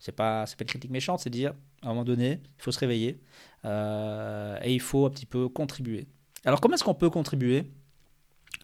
C'est 0.00 0.12
pas, 0.12 0.44
pas 0.44 0.54
une 0.60 0.66
critique 0.66 0.90
méchante, 0.90 1.20
c'est 1.20 1.30
dire 1.30 1.54
à 1.82 1.86
un 1.86 1.90
moment 1.90 2.04
donné, 2.04 2.40
il 2.58 2.62
faut 2.62 2.72
se 2.72 2.78
réveiller 2.80 3.20
et 3.64 4.74
il 4.74 4.80
faut 4.80 5.06
un 5.06 5.10
petit 5.10 5.26
peu 5.26 5.48
contribuer. 5.48 6.08
Alors, 6.44 6.60
comment 6.60 6.74
est-ce 6.74 6.84
qu'on 6.84 6.94
peut 6.94 7.10
contribuer? 7.10 7.70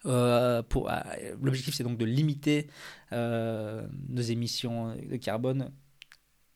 Pour, 0.04 0.90
euh, 0.90 1.00
l'objectif, 1.42 1.74
c'est 1.74 1.84
donc 1.84 1.96
de 1.96 2.04
limiter 2.04 2.68
euh, 3.12 3.86
nos 4.08 4.22
émissions 4.22 4.94
de 4.96 5.16
carbone. 5.16 5.70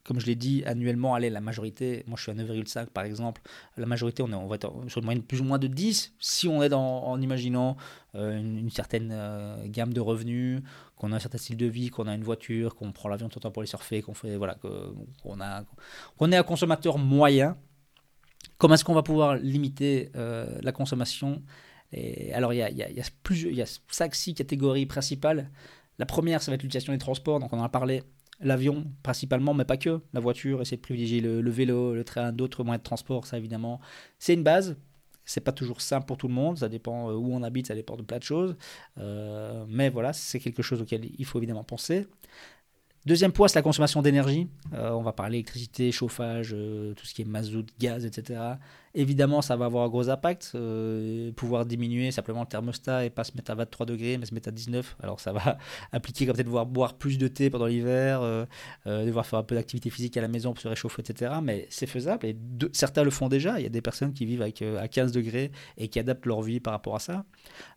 Comme 0.04 0.20
je 0.20 0.26
l'ai 0.26 0.36
dit, 0.36 0.62
annuellement, 0.64 1.14
allez, 1.14 1.28
la 1.28 1.40
majorité, 1.40 2.02
moi 2.06 2.16
je 2.16 2.22
suis 2.22 2.32
à 2.32 2.34
9,5 2.34 2.86
par 2.86 3.04
exemple, 3.04 3.42
la 3.76 3.84
majorité, 3.84 4.22
on, 4.22 4.28
est, 4.28 4.48
va 4.48 4.54
être 4.54 4.72
sur 4.88 5.00
une 5.00 5.04
moyenne 5.04 5.22
plus 5.22 5.42
ou 5.42 5.44
moins 5.44 5.58
de 5.58 5.66
10 5.66 6.14
si 6.18 6.48
on 6.48 6.62
est 6.62 6.72
en 6.72 7.20
imaginant 7.20 7.76
une, 8.14 8.70
certaine 8.70 9.14
gamme 9.66 9.92
de 9.92 10.00
revenus, 10.00 10.62
qu'on 10.96 11.12
a 11.12 11.16
un 11.16 11.18
certain 11.18 11.36
style 11.36 11.58
de 11.58 11.66
vie, 11.66 11.90
qu'on 11.90 12.06
a 12.06 12.14
une 12.14 12.24
voiture, 12.24 12.74
qu'on 12.74 12.90
prend 12.90 13.10
l'avion 13.10 13.28
tout 13.28 13.38
le 13.38 13.42
temps 13.42 13.50
pour 13.50 13.60
aller 13.60 13.68
surfer, 13.68 14.00
qu'on 14.00 14.14
fait, 14.14 14.36
voilà, 14.36 14.56
qu'on 15.22 16.32
est 16.32 16.36
un 16.36 16.42
consommateur 16.42 16.96
moyen. 16.96 17.58
Comment 18.56 18.74
est-ce 18.74 18.84
qu'on 18.84 18.94
va 18.94 19.02
pouvoir 19.02 19.36
limiter 19.36 20.10
la 20.14 20.72
consommation 20.72 21.42
alors, 22.32 22.52
il 22.52 22.58
y 22.58 22.62
a, 22.62 22.70
y, 22.70 22.82
a, 22.82 22.90
y, 22.90 23.00
a 23.00 23.04
plusieurs, 23.22 23.52
y 23.52 23.62
a 23.62 23.64
5-6 23.64 24.34
catégories 24.34 24.86
principales. 24.86 25.50
La 25.98 26.06
première, 26.06 26.42
ça 26.42 26.50
va 26.50 26.54
être 26.54 26.62
l'utilisation 26.62 26.92
des 26.92 26.98
transports, 26.98 27.40
donc 27.40 27.52
on 27.52 27.58
en 27.58 27.64
a 27.64 27.68
parlé. 27.68 28.02
L'avion, 28.40 28.86
principalement, 29.02 29.52
mais 29.52 29.64
pas 29.64 29.76
que. 29.76 30.00
La 30.12 30.20
voiture, 30.20 30.62
essayer 30.62 30.76
de 30.76 30.82
privilégier 30.82 31.20
le, 31.20 31.50
vélo, 31.50 31.94
le 31.94 32.04
train, 32.04 32.30
d'autres 32.30 32.62
moyens 32.62 32.80
de 32.80 32.84
transport, 32.84 33.26
ça 33.26 33.36
évidemment. 33.36 33.80
C'est 34.18 34.34
une 34.34 34.44
base. 34.44 34.76
C'est 35.24 35.40
pas 35.40 35.52
toujours 35.52 35.80
simple 35.82 36.06
pour 36.06 36.16
tout 36.16 36.28
le 36.28 36.32
monde, 36.32 36.56
ça 36.56 36.70
dépend 36.70 37.10
euh, 37.10 37.14
où 37.14 37.34
on 37.34 37.42
habite, 37.42 37.66
ça 37.66 37.74
dépend 37.74 37.96
de 37.96 38.02
plein 38.02 38.16
de 38.16 38.22
choses. 38.22 38.56
Euh, 38.96 39.66
mais 39.68 39.90
voilà, 39.90 40.14
c'est 40.14 40.38
quelque 40.38 40.62
chose 40.62 40.80
auquel 40.80 41.04
il 41.18 41.24
faut 41.26 41.38
évidemment 41.38 41.64
penser. 41.64 42.06
Deuxième 43.04 43.32
point, 43.32 43.46
c'est 43.48 43.58
la 43.58 43.62
consommation 43.62 44.00
d'énergie. 44.00 44.48
Euh, 44.72 44.92
on 44.92 45.02
va 45.02 45.12
parler 45.12 45.38
électricité, 45.38 45.92
chauffage, 45.92 46.50
tout 46.50 47.04
ce 47.04 47.12
qui 47.12 47.22
est 47.22 47.26
mazout, 47.26 47.66
gaz, 47.78 48.06
etc. 48.06 48.40
Évidemment, 48.94 49.42
ça 49.42 49.56
va 49.56 49.66
avoir 49.66 49.84
un 49.84 49.88
gros 49.88 50.08
impact. 50.08 50.52
Euh, 50.54 51.32
pouvoir 51.32 51.66
diminuer 51.66 52.10
simplement 52.10 52.40
le 52.40 52.46
thermostat 52.46 53.04
et 53.04 53.10
pas 53.10 53.24
se 53.24 53.32
mettre 53.34 53.50
à 53.50 53.54
23 53.54 53.86
degrés, 53.86 54.18
mais 54.18 54.26
se 54.26 54.34
mettre 54.34 54.48
à 54.48 54.52
19. 54.52 54.96
Alors, 55.02 55.20
ça 55.20 55.32
va 55.32 55.58
impliquer 55.92 56.26
comme 56.26 56.34
peut-être 56.34 56.46
devoir 56.46 56.66
boire 56.66 56.94
plus 56.94 57.18
de 57.18 57.28
thé 57.28 57.50
pendant 57.50 57.66
l'hiver, 57.66 58.22
euh, 58.22 58.44
euh, 58.86 59.04
devoir 59.04 59.26
faire 59.26 59.38
un 59.38 59.42
peu 59.42 59.54
d'activité 59.54 59.90
physique 59.90 60.16
à 60.16 60.20
la 60.20 60.28
maison 60.28 60.52
pour 60.52 60.62
se 60.62 60.68
réchauffer, 60.68 61.02
etc. 61.02 61.32
Mais 61.42 61.66
c'est 61.70 61.86
faisable 61.86 62.26
et 62.26 62.36
certains 62.72 63.02
le 63.02 63.10
font 63.10 63.28
déjà. 63.28 63.58
Il 63.58 63.62
y 63.62 63.66
a 63.66 63.70
des 63.70 63.82
personnes 63.82 64.12
qui 64.12 64.24
vivent 64.24 64.42
avec, 64.42 64.62
à 64.62 64.88
15 64.88 65.12
degrés 65.12 65.50
et 65.76 65.88
qui 65.88 65.98
adaptent 65.98 66.26
leur 66.26 66.42
vie 66.42 66.60
par 66.60 66.72
rapport 66.72 66.96
à 66.96 67.00
ça. 67.00 67.24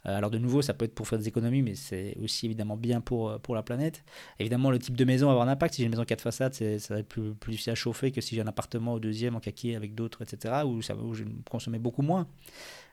alors, 0.04 0.30
de 0.30 0.38
nouveau, 0.38 0.62
ça 0.62 0.74
peut 0.74 0.86
être 0.86 0.96
pour 0.96 1.08
faire 1.08 1.20
des 1.20 1.28
économies, 1.28 1.62
mais 1.62 1.76
c'est 1.76 2.16
aussi 2.22 2.46
évidemment 2.46 2.78
bien 2.78 3.02
pour, 3.02 3.40
pour 3.40 3.56
la 3.56 3.64
planète. 3.64 4.04
Évidemment, 4.40 4.72
le 4.72 4.80
type 4.80 4.96
de 4.96 5.06
maison 5.06 5.28
va 5.28 5.34
avoir 5.34 5.48
un 5.48 5.52
impact. 5.52 5.76
Si 5.76 5.82
j'ai 5.82 5.86
une 5.86 5.92
maison 5.92 6.06
4 6.06 6.22
façades, 6.22 6.54
ça 6.54 6.94
va 6.94 7.00
être 7.00 7.08
plus, 7.08 7.34
plus 7.34 7.52
difficile 7.52 7.72
à 7.72 7.76
chauffer 7.76 8.12
que 8.12 8.22
si 8.22 8.36
j'ai 8.36 8.42
un 8.42 8.48
appartement 8.48 8.94
au 8.94 9.00
deuxième 9.00 9.36
en 9.36 9.40
caquier 9.40 9.76
avec 9.76 9.96
d'autres, 9.96 10.22
etc. 10.22 10.64
Où 10.66 10.82
je 11.14 11.24
consommais 11.50 11.80
beaucoup 11.80 12.02
moins. 12.02 12.28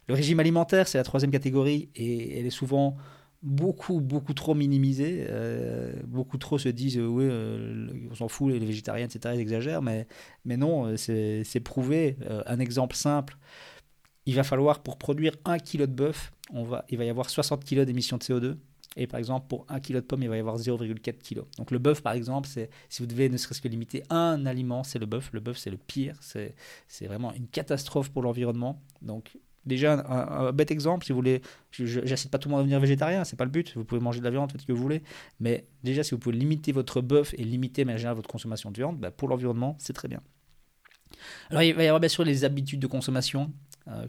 Le 0.08 0.14
régime 0.14 0.40
alimentaire, 0.40 0.88
c'est 0.88 0.98
la 0.98 1.04
troisième 1.04 1.30
catégorie 1.30 1.90
et 1.94 2.38
elle 2.38 2.46
est 2.46 2.50
souvent 2.50 2.96
beaucoup, 3.42 4.00
beaucoup 4.00 4.34
trop 4.34 4.54
minimisée. 4.54 5.26
Euh, 5.28 5.92
beaucoup 6.06 6.38
trop 6.38 6.58
se 6.58 6.68
disent, 6.68 6.98
oui, 6.98 7.24
euh, 7.24 7.86
on 8.10 8.14
s'en 8.14 8.28
fout, 8.28 8.52
les 8.52 8.58
végétariens, 8.58 9.06
etc., 9.06 9.34
ils 9.36 9.40
exagèrent, 9.40 9.82
mais, 9.82 10.06
mais 10.44 10.56
non, 10.56 10.86
euh, 10.86 10.96
c'est 10.96 11.60
prouvé. 11.60 12.16
un 12.46 12.58
exemple 12.58 12.96
simple, 12.96 13.36
il 14.26 14.34
va 14.34 14.42
falloir, 14.44 14.82
pour 14.82 14.98
produire 14.98 15.32
un 15.44 15.58
kilo 15.58 15.86
de 15.86 15.92
bœuf, 15.92 16.32
on 16.52 16.64
va, 16.64 16.84
il 16.88 16.98
va 16.98 17.04
y 17.04 17.10
avoir 17.10 17.30
60 17.30 17.64
kg 17.64 17.82
d'émissions 17.82 18.18
de 18.18 18.22
CO2. 18.22 18.56
Et 18.96 19.06
par 19.06 19.18
exemple, 19.18 19.46
pour 19.48 19.66
un 19.68 19.80
kilo 19.80 20.00
de 20.00 20.04
pomme, 20.04 20.22
il 20.22 20.28
va 20.28 20.36
y 20.36 20.40
avoir 20.40 20.56
0,4 20.56 21.18
kg. 21.22 21.42
Donc 21.56 21.70
le 21.70 21.78
bœuf, 21.78 22.02
par 22.02 22.14
exemple, 22.14 22.48
c'est 22.48 22.70
si 22.88 23.02
vous 23.02 23.06
devez 23.06 23.28
ne 23.28 23.36
serait-ce 23.36 23.60
que 23.60 23.68
limiter 23.68 24.02
un 24.10 24.46
aliment, 24.46 24.82
c'est 24.82 24.98
le 24.98 25.06
bœuf. 25.06 25.30
Le 25.32 25.40
bœuf, 25.40 25.58
c'est 25.58 25.70
le 25.70 25.76
pire. 25.76 26.16
C'est 26.20 27.06
vraiment 27.06 27.32
une 27.34 27.46
catastrophe 27.46 28.10
pour 28.10 28.22
l'environnement. 28.22 28.82
Donc 29.02 29.38
déjà, 29.66 30.04
un, 30.08 30.52
bête 30.52 30.70
exemple, 30.70 31.04
si 31.04 31.12
vous 31.12 31.18
voulez, 31.18 31.42
j'incite 31.70 32.30
pas 32.30 32.38
tout 32.38 32.48
le 32.48 32.52
monde 32.52 32.60
à 32.60 32.62
devenir 32.62 32.80
végétarien, 32.80 33.24
c'est 33.24 33.36
pas 33.36 33.44
le 33.44 33.50
but. 33.50 33.74
Vous 33.76 33.84
pouvez 33.84 34.00
manger 34.00 34.20
de 34.20 34.24
la 34.24 34.30
viande, 34.30 34.50
faites 34.50 34.62
ce 34.62 34.66
que 34.66 34.72
vous 34.72 34.82
voulez. 34.82 35.02
Mais 35.38 35.66
déjà, 35.84 36.02
si 36.02 36.12
vous 36.12 36.18
pouvez 36.18 36.36
limiter 36.36 36.72
votre 36.72 37.00
bœuf 37.00 37.34
et 37.34 37.44
limiter, 37.44 37.84
mais 37.84 37.96
votre 37.96 38.28
consommation 38.28 38.70
de 38.70 38.76
viande, 38.76 38.98
bah, 38.98 39.10
pour 39.10 39.28
l'environnement, 39.28 39.76
c'est 39.78 39.92
très 39.92 40.08
bien. 40.08 40.22
Alors 41.50 41.62
il 41.62 41.74
va 41.74 41.82
y 41.82 41.86
avoir 41.86 42.00
bien 42.00 42.08
sûr 42.08 42.24
les 42.24 42.44
habitudes 42.44 42.80
de 42.80 42.86
consommation, 42.86 43.52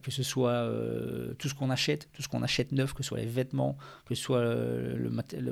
que 0.01 0.11
ce 0.11 0.23
soit 0.23 0.51
euh, 0.51 1.33
tout 1.35 1.47
ce 1.47 1.55
qu'on 1.55 1.69
achète, 1.69 2.09
tout 2.11 2.21
ce 2.21 2.27
qu'on 2.27 2.43
achète 2.43 2.71
neuf, 2.71 2.93
que 2.93 3.03
ce 3.03 3.09
soit 3.09 3.19
les 3.19 3.25
vêtements, 3.25 3.77
que 4.05 4.15
ce 4.15 4.21
soit 4.21 4.43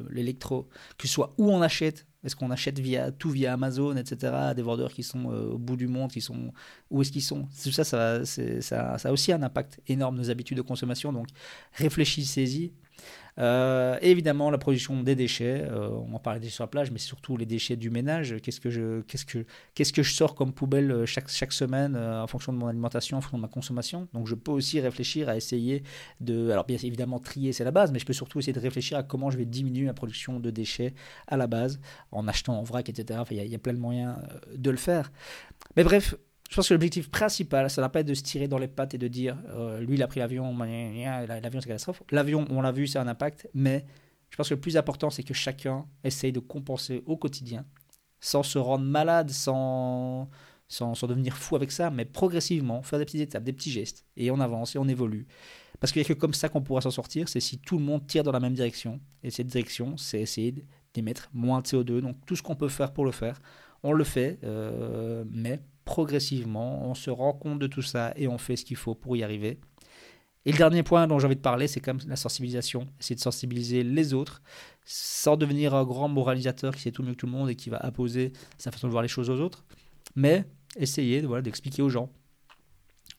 l'électro, 0.09 0.67
que 0.97 1.07
ce 1.07 1.13
soit 1.13 1.33
où 1.37 1.51
on 1.51 1.61
achète. 1.61 2.05
Est-ce 2.23 2.35
qu'on 2.35 2.51
achète 2.51 2.79
via, 2.79 3.11
tout 3.11 3.29
via 3.29 3.53
Amazon, 3.53 3.95
etc. 3.95 4.33
Des 4.55 4.61
vendeurs 4.61 4.91
qui 4.91 5.03
sont 5.03 5.31
euh, 5.31 5.51
au 5.51 5.57
bout 5.57 5.77
du 5.77 5.87
monde, 5.87 6.11
qui 6.11 6.19
sont 6.19 6.51
où 6.89 7.01
est-ce 7.01 7.11
qu'ils 7.11 7.21
sont? 7.21 7.47
Tout 7.63 7.71
ça 7.71 7.83
ça, 7.83 8.25
ça, 8.25 8.97
ça 8.97 9.09
a 9.09 9.11
aussi 9.11 9.31
un 9.31 9.43
impact 9.43 9.79
énorme 9.87 10.17
nos 10.17 10.29
habitudes 10.29 10.57
de 10.57 10.61
consommation. 10.61 11.13
Donc 11.13 11.27
réfléchissez-y. 11.73 12.73
Euh, 13.39 13.97
évidemment, 14.01 14.49
la 14.49 14.57
production 14.57 15.01
des 15.03 15.15
déchets. 15.15 15.63
Euh, 15.69 15.89
on 15.89 16.13
en 16.15 16.19
parlait 16.19 16.39
des 16.39 16.49
sur 16.49 16.63
la 16.63 16.67
plage, 16.67 16.91
mais 16.91 16.97
surtout 16.97 17.37
les 17.37 17.45
déchets 17.45 17.75
du 17.75 17.89
ménage. 17.89 18.35
Qu'est-ce 18.41 18.59
que 18.59 18.69
je, 18.69 19.01
qu'est-ce 19.01 19.25
que, 19.25 19.45
qu'est-ce 19.75 19.93
que 19.93 20.03
je 20.03 20.13
sors 20.13 20.33
comme 20.33 20.53
poubelle 20.53 20.91
euh, 20.91 21.05
chaque, 21.05 21.29
chaque 21.29 21.53
semaine 21.53 21.95
en 21.95 22.27
fonction 22.27 22.51
de 22.51 22.57
mon 22.57 22.67
alimentation, 22.67 23.17
en 23.17 23.21
fonction 23.21 23.37
de 23.37 23.43
ma 23.43 23.47
consommation? 23.47 24.07
Donc, 24.13 24.27
je 24.27 24.35
peux 24.35 24.51
aussi 24.51 24.79
réfléchir 24.79 25.29
à 25.29 25.35
essayer 25.35 25.83
de. 26.19 26.49
Alors, 26.49 26.65
bien 26.65 26.77
évidemment, 26.81 27.19
trier, 27.19 27.53
c'est 27.53 27.63
la 27.63 27.71
base, 27.71 27.91
mais 27.91 27.99
je 27.99 28.05
peux 28.05 28.13
surtout 28.13 28.39
essayer 28.39 28.53
de 28.53 28.59
réfléchir 28.59 28.97
à 28.97 29.03
comment 29.03 29.29
je 29.29 29.37
vais 29.37 29.45
diminuer 29.45 29.85
ma 29.85 29.93
production 29.93 30.39
de 30.39 30.49
déchets 30.49 30.93
à 31.27 31.37
la 31.37 31.47
base, 31.47 31.79
en 32.11 32.27
achetant 32.27 32.57
en 32.57 32.63
vrac, 32.63 32.89
etc. 32.89 33.21
Il 33.31 33.37
y, 33.37 33.47
y, 33.47 33.55
a 33.55 33.59
plein 33.59 33.73
de 33.73 33.79
moyens 33.79 34.15
de 34.55 34.71
le 34.71 34.77
faire. 34.77 35.11
Mais 35.75 35.83
bref, 35.83 36.15
je 36.49 36.55
pense 36.55 36.69
que 36.69 36.73
l'objectif 36.73 37.09
principal, 37.09 37.69
ça 37.69 37.81
n'a 37.81 37.89
pas 37.89 37.99
être 37.99 38.07
de 38.07 38.13
se 38.13 38.23
tirer 38.23 38.47
dans 38.47 38.57
les 38.57 38.67
pattes 38.67 38.93
et 38.93 38.97
de 38.97 39.07
dire 39.07 39.37
euh, 39.49 39.79
lui 39.81 39.95
il 39.95 40.03
a 40.03 40.07
pris 40.07 40.19
l'avion, 40.19 40.57
l'avion 40.57 41.61
c'est 41.61 41.67
catastrophe. 41.67 42.03
L'avion, 42.11 42.45
on 42.49 42.61
l'a 42.61 42.71
vu, 42.71 42.87
c'est 42.87 42.99
un 42.99 43.07
impact, 43.07 43.49
mais 43.53 43.85
je 44.29 44.37
pense 44.37 44.49
que 44.49 44.53
le 44.53 44.59
plus 44.59 44.77
important, 44.77 45.09
c'est 45.09 45.23
que 45.23 45.33
chacun 45.33 45.85
essaye 46.03 46.31
de 46.31 46.39
compenser 46.39 47.03
au 47.05 47.17
quotidien, 47.17 47.65
sans 48.19 48.43
se 48.43 48.57
rendre 48.57 48.85
malade, 48.85 49.29
sans, 49.29 50.29
sans, 50.67 51.07
devenir 51.07 51.35
fou 51.35 51.55
avec 51.55 51.71
ça, 51.71 51.89
mais 51.89 52.05
progressivement, 52.05 52.81
faire 52.81 52.99
des 52.99 53.05
petites 53.05 53.21
étapes, 53.21 53.43
des 53.43 53.53
petits 53.53 53.71
gestes, 53.71 54.05
et 54.15 54.31
on 54.31 54.39
avance 54.39 54.75
et 54.75 54.79
on 54.79 54.87
évolue. 54.87 55.27
Parce 55.79 55.91
qu'il 55.91 56.01
n'y 56.01 56.05
a 56.05 56.09
que 56.09 56.19
comme 56.19 56.33
ça 56.33 56.49
qu'on 56.49 56.61
pourra 56.61 56.81
s'en 56.81 56.91
sortir, 56.91 57.29
c'est 57.29 57.39
si 57.39 57.59
tout 57.59 57.77
le 57.77 57.83
monde 57.83 58.07
tire 58.07 58.23
dans 58.23 58.31
la 58.31 58.39
même 58.39 58.53
direction. 58.53 58.99
Et 59.21 59.29
cette 59.29 59.47
direction, 59.47 59.95
c'est 59.95 60.21
essayer 60.21 60.55
d'émettre 60.93 61.29
moins 61.33 61.61
de 61.61 61.67
CO2. 61.67 62.01
Donc 62.01 62.17
tout 62.25 62.35
ce 62.35 62.41
qu'on 62.41 62.55
peut 62.55 62.69
faire 62.69 62.93
pour 62.93 63.05
le 63.05 63.11
faire, 63.11 63.39
on 63.83 63.93
le 63.93 64.03
fait, 64.03 64.39
euh, 64.43 65.23
mais 65.29 65.61
progressivement, 65.87 66.83
on 66.83 66.93
se 66.93 67.09
rend 67.09 67.31
compte 67.31 67.59
de 67.59 67.65
tout 67.65 67.81
ça 67.81 68.13
et 68.17 68.27
on 68.27 68.37
fait 68.37 68.57
ce 68.57 68.65
qu'il 68.65 68.75
faut 68.75 68.93
pour 68.93 69.15
y 69.15 69.23
arriver. 69.23 69.57
Et 70.45 70.51
le 70.51 70.57
dernier 70.57 70.83
point 70.83 71.07
dont 71.07 71.17
j'ai 71.17 71.25
envie 71.25 71.37
de 71.37 71.41
parler, 71.41 71.67
c'est 71.67 71.79
comme 71.79 71.99
la 72.07 72.17
sensibilisation. 72.17 72.87
C'est 72.99 73.15
de 73.15 73.21
sensibiliser 73.21 73.83
les 73.83 74.13
autres 74.13 74.41
sans 74.85 75.37
devenir 75.37 75.73
un 75.73 75.85
grand 75.85 76.09
moralisateur 76.09 76.75
qui 76.75 76.81
sait 76.81 76.91
tout 76.91 77.03
mieux 77.03 77.13
que 77.13 77.17
tout 77.17 77.25
le 77.25 77.31
monde 77.31 77.49
et 77.49 77.55
qui 77.55 77.69
va 77.69 77.77
apposer 77.77 78.33
sa 78.57 78.69
façon 78.69 78.87
de 78.87 78.91
voir 78.91 79.01
les 79.01 79.07
choses 79.07 79.29
aux 79.29 79.39
autres. 79.39 79.65
Mais 80.15 80.45
essayer 80.75 81.21
voilà, 81.21 81.41
d'expliquer 81.41 81.81
aux 81.81 81.89
gens 81.89 82.11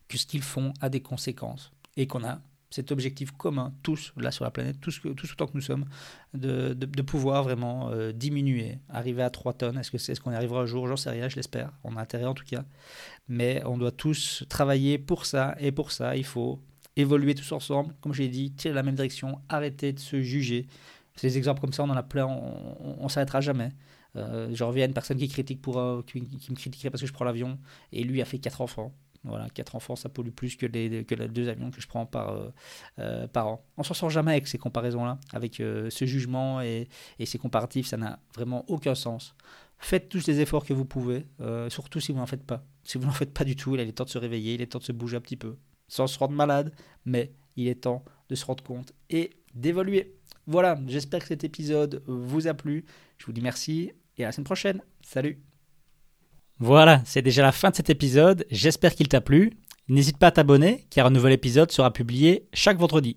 que 0.07 0.18
ce 0.18 0.26
qu'ils 0.26 0.42
font 0.42 0.72
a 0.83 0.90
des 0.90 1.00
conséquences 1.00 1.72
et 1.96 2.07
qu'on 2.07 2.22
a 2.22 2.40
cet 2.70 2.92
objectif 2.92 3.31
commun, 3.33 3.72
tous 3.83 4.12
là 4.16 4.31
sur 4.31 4.44
la 4.44 4.50
planète, 4.50 4.78
tous, 4.81 5.00
tous 5.00 5.33
autant 5.33 5.46
que 5.46 5.52
nous 5.54 5.62
sommes, 5.62 5.87
de, 6.35 6.74
de, 6.74 7.02
pouvoir 7.02 7.42
vraiment 7.42 7.90
euh, 7.90 8.12
diminuer, 8.12 8.78
arriver 8.90 9.22
à 9.22 9.31
3 9.31 9.54
tonnes. 9.54 9.78
Est-ce 9.78 9.90
que 9.90 9.98
c'est 9.98 10.14
ce 10.14 10.20
qu'on 10.20 10.33
y 10.33 10.35
arrivera 10.35 10.61
un 10.61 10.66
jour? 10.66 10.87
J'en 10.87 10.96
sais 10.96 11.11
rien, 11.11 11.28
je 11.28 11.37
l'espère. 11.37 11.72
On 11.83 11.96
a 11.96 12.00
intérêt 12.00 12.26
en 12.26 12.35
tout 12.35 12.44
cas. 12.44 12.64
Mais 13.28 13.62
on 13.64 13.78
doit 13.78 13.90
tous 13.90 14.44
travailler 14.48 14.98
pour 14.98 15.24
ça. 15.24 15.57
Et 15.59 15.72
pour 15.72 15.92
ça, 15.92 16.16
il 16.16 16.24
faut 16.24 16.61
évoluer 16.96 17.35
tous 17.35 17.52
ensemble. 17.52 17.94
Comme 18.02 18.12
je 18.12 18.22
l'ai 18.22 18.28
dit, 18.28 18.52
tirer 18.52 18.74
la 18.74 18.83
même 18.83 18.96
direction, 18.96 19.40
arrêter 19.48 19.92
de 19.94 20.00
se 20.00 20.20
juger. 20.20 20.66
Ces 21.16 21.38
exemples 21.38 21.61
comme 21.61 21.72
ça, 21.72 21.85
on 21.85 21.90
en 21.90 21.96
a 21.96 22.02
plein, 22.02 22.26
on 22.26 23.04
ne 23.04 23.09
s'arrêtera 23.09 23.40
jamais. 23.40 23.72
Euh, 24.16 24.50
je 24.52 24.64
reviens 24.64 24.85
à 24.85 24.87
une 24.87 24.94
personne 24.94 25.18
qui, 25.18 25.28
critique 25.28 25.61
pour, 25.62 26.04
qui, 26.07 26.20
qui 26.22 26.50
me 26.50 26.57
critiquerait 26.57 26.90
parce 26.90 27.00
que 27.00 27.07
je 27.07 27.12
prends 27.12 27.24
l'avion. 27.24 27.59
Et 27.92 28.04
lui 28.04 28.20
a 28.20 28.26
fait 28.26 28.38
4 28.38 28.61
enfants. 28.61 28.92
Voilà, 29.24 29.48
4 29.50 29.74
enfants, 29.74 29.96
ça 29.96 30.09
pollue 30.09 30.31
plus 30.31 30.57
que 30.57 30.66
les, 30.66 31.04
que 31.04 31.14
les 31.14 31.28
deux 31.28 31.48
avions 31.48 31.70
que 31.70 31.81
je 31.81 31.88
prends 31.88 32.07
par, 32.07 32.31
euh, 32.31 32.50
euh, 32.98 33.26
par 33.26 33.48
an. 33.48 33.64
On 33.76 33.83
s'en 33.83 33.94
sort 33.94 34.11
jamais 34.11 34.33
avec 34.33 34.46
ces 34.46 34.59
comparaisons-là, 34.59 35.18
avec 35.33 35.61
euh, 35.61 35.90
ce 35.90 36.04
jugement 36.04 36.61
et, 36.61 36.88
et, 37.18 37.26
ces 37.26 37.38
comparatifs, 37.38 37.88
ça 37.88 37.96
n'a 37.96 38.20
vraiment 38.35 38.64
aucun 38.68 38.94
sens. 38.94 39.35
Faites 39.78 40.09
tous 40.09 40.26
les 40.26 40.40
efforts 40.40 40.64
que 40.64 40.72
vous 40.72 40.85
pouvez, 40.85 41.24
surtout 41.68 42.00
si 42.00 42.11
vous 42.11 42.18
n'en 42.18 42.26
faites 42.26 42.44
pas. 42.44 42.64
Si 42.83 42.98
vous 42.98 43.07
n'en 43.07 43.12
faites 43.12 43.33
pas 43.33 43.44
du 43.44 43.54
tout, 43.54 43.76
il 43.76 43.81
est 43.81 43.92
temps 43.92 44.04
de 44.04 44.09
se 44.09 44.18
réveiller, 44.18 44.54
il 44.54 44.62
est 44.62 44.66
temps 44.66 44.81
de 44.81 44.85
se 44.85 44.90
bouger 44.90 45.16
un 45.16 45.20
petit 45.20 45.37
peu, 45.37 45.57
sans 45.87 46.09
se 46.09 46.18
rendre 46.18 46.35
malade, 46.35 46.74
mais 47.04 47.33
il 47.54 47.68
est 47.68 47.83
temps 47.83 48.04
de 48.28 48.35
se 48.35 48.44
rendre 48.44 48.64
compte 48.64 48.92
et 49.09 49.31
d'évoluer. 49.54 50.16
Voilà, 50.48 50.81
j'espère 50.88 51.20
que 51.20 51.28
cet 51.28 51.44
épisode 51.44 52.02
vous 52.07 52.48
a 52.48 52.54
plu. 52.54 52.87
Je 53.18 53.26
vous 53.26 53.33
dis 53.33 53.40
merci 53.40 53.92
et 54.16 54.24
à 54.24 54.28
la 54.28 54.33
semaine 54.33 54.44
prochaine. 54.44 54.83
Salut 55.00 55.48
voilà, 56.61 57.03
c'est 57.05 57.23
déjà 57.23 57.42
la 57.42 57.53
fin 57.53 57.71
de 57.71 57.77
cet 57.77 57.90
épisode. 57.90 58.44
J'espère 58.51 58.94
qu'il 58.94 59.09
t'a 59.09 59.21
plu. 59.21 59.53
N'hésite 59.88 60.18
pas 60.18 60.29
à 60.29 60.33
t'abonner 60.33 60.87
car 60.90 61.07
un 61.07 61.11
nouvel 61.11 61.33
épisode 61.33 61.71
sera 61.71 61.92
publié 61.92 62.49
chaque 62.53 62.79
vendredi. 62.79 63.16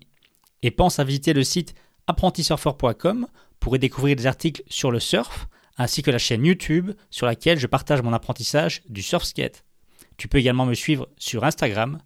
Et 0.62 0.70
pense 0.70 0.98
à 0.98 1.04
visiter 1.04 1.32
le 1.32 1.42
site 1.42 1.74
apprentisurfer.com 2.06 3.26
pour 3.58 3.76
y 3.76 3.78
découvrir 3.78 4.16
des 4.16 4.26
articles 4.26 4.62
sur 4.68 4.90
le 4.90 5.00
surf 5.00 5.48
ainsi 5.76 6.02
que 6.02 6.10
la 6.10 6.18
chaîne 6.18 6.44
YouTube 6.44 6.92
sur 7.10 7.26
laquelle 7.26 7.58
je 7.58 7.66
partage 7.66 8.02
mon 8.02 8.12
apprentissage 8.12 8.82
du 8.88 9.02
surf 9.02 9.24
skate. 9.24 9.64
Tu 10.16 10.28
peux 10.28 10.38
également 10.38 10.66
me 10.66 10.74
suivre 10.74 11.08
sur 11.16 11.44
Instagram. 11.44 11.98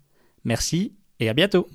Merci 0.44 0.94
et 1.20 1.29
à 1.29 1.35
bientôt 1.35 1.68